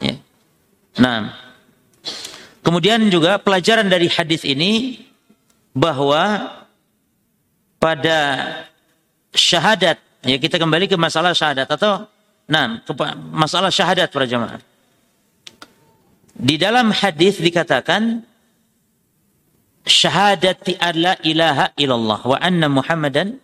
[0.00, 0.16] Ya.
[1.00, 1.36] Nah,
[2.64, 5.04] kemudian juga pelajaran dari hadis ini
[5.72, 6.52] bahwa
[7.80, 8.20] pada
[9.32, 12.04] syahadat, ya kita kembali ke masalah syahadat atau
[12.44, 12.80] nah,
[13.32, 14.69] masalah syahadat para jemaah.
[16.40, 18.24] Di dalam hadis dikatakan
[19.84, 23.36] syahadati alla ilaha illallah wa anna muhammadan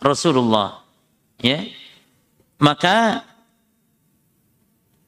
[0.00, 0.80] rasulullah.
[1.44, 1.60] Ya.
[2.56, 3.20] Maka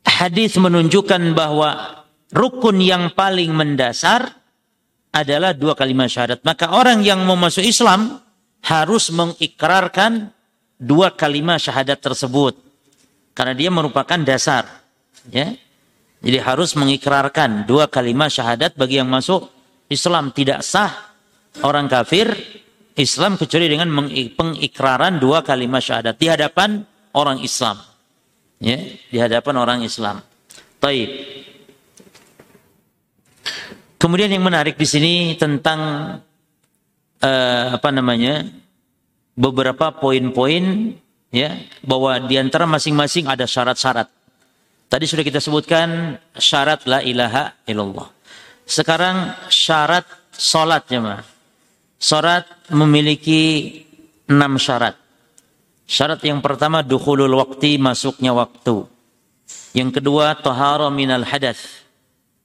[0.05, 4.29] hadis menunjukkan bahwa rukun yang paling mendasar
[5.15, 6.45] adalah dua kalimat syahadat.
[6.45, 8.21] Maka orang yang mau masuk Islam
[8.69, 10.29] harus mengikrarkan
[10.77, 12.59] dua kalimat syahadat tersebut.
[13.33, 14.85] Karena dia merupakan dasar.
[15.33, 15.57] Ya.
[16.25, 19.45] Jadi harus mengikrarkan dua kalimat syahadat bagi yang masuk
[19.93, 20.33] Islam.
[20.33, 21.13] Tidak sah
[21.61, 22.33] orang kafir
[22.97, 23.93] Islam kecuali dengan
[24.33, 26.81] pengikraran dua kalimat syahadat di hadapan
[27.13, 27.77] orang Islam
[28.65, 28.79] ya
[29.13, 30.25] di hadapan orang Islam.
[30.81, 31.11] Taib.
[34.01, 35.81] Kemudian yang menarik di sini tentang
[37.25, 38.45] uh, apa namanya
[39.33, 40.93] beberapa poin-poin
[41.33, 44.24] ya bahwa di antara masing-masing ada syarat-syarat.
[44.95, 48.07] Tadi sudah kita sebutkan syarat la ilaha illallah.
[48.62, 51.27] Sekarang syarat salat jemaah.
[51.99, 53.75] Salat memiliki
[54.31, 54.95] enam syarat.
[55.83, 58.87] Syarat yang pertama dukhulul waqti masuknya waktu.
[59.75, 61.59] Yang kedua tahara minal hadas.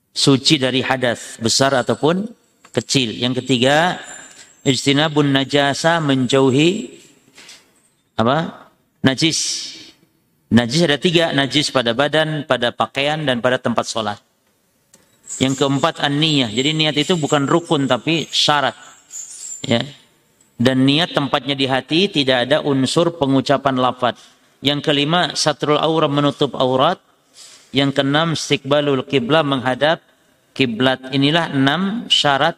[0.10, 2.34] Suci dari hadas besar ataupun
[2.74, 3.14] kecil.
[3.14, 4.02] Yang ketiga
[4.66, 6.98] ijtinabun najasa menjauhi
[8.18, 8.66] apa?
[9.06, 9.79] Najis.
[10.50, 14.18] Najis ada tiga, najis pada badan, pada pakaian, dan pada tempat sholat.
[15.38, 16.50] Yang keempat an-niyah.
[16.50, 18.74] Jadi niat itu bukan rukun tapi syarat.
[19.62, 19.86] Ya.
[20.58, 24.18] Dan niat tempatnya di hati tidak ada unsur pengucapan lafaz.
[24.66, 26.98] Yang kelima satrul aurat menutup aurat.
[27.70, 30.02] Yang keenam istiqbalul kiblat menghadap
[30.58, 31.14] kiblat.
[31.14, 32.58] Inilah enam syarat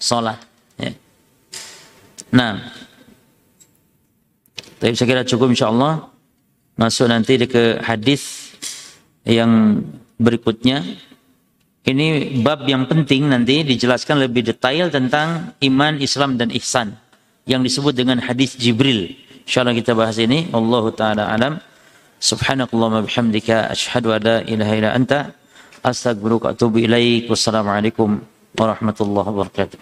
[0.00, 0.40] sholat.
[0.80, 0.96] Ya.
[2.32, 2.72] Nah,
[4.80, 6.11] tapi saya kira cukup insya Allah
[6.82, 8.50] masuk nanti ke hadis
[9.22, 9.78] yang
[10.18, 10.82] berikutnya.
[11.82, 16.94] Ini bab yang penting nanti dijelaskan lebih detail tentang iman, Islam dan ihsan
[17.46, 19.14] yang disebut dengan hadis Jibril.
[19.46, 20.46] Insyaallah kita bahas ini.
[20.54, 21.58] Allah taala alam.
[22.22, 25.34] Subhanakallahumma bihamdika asyhadu an la ilaha illa anta
[25.82, 27.26] astaghfiruka wa atubu ilaik.
[27.26, 28.22] Wassalamualaikum
[28.54, 29.78] warahmatullahi wabarakatuh.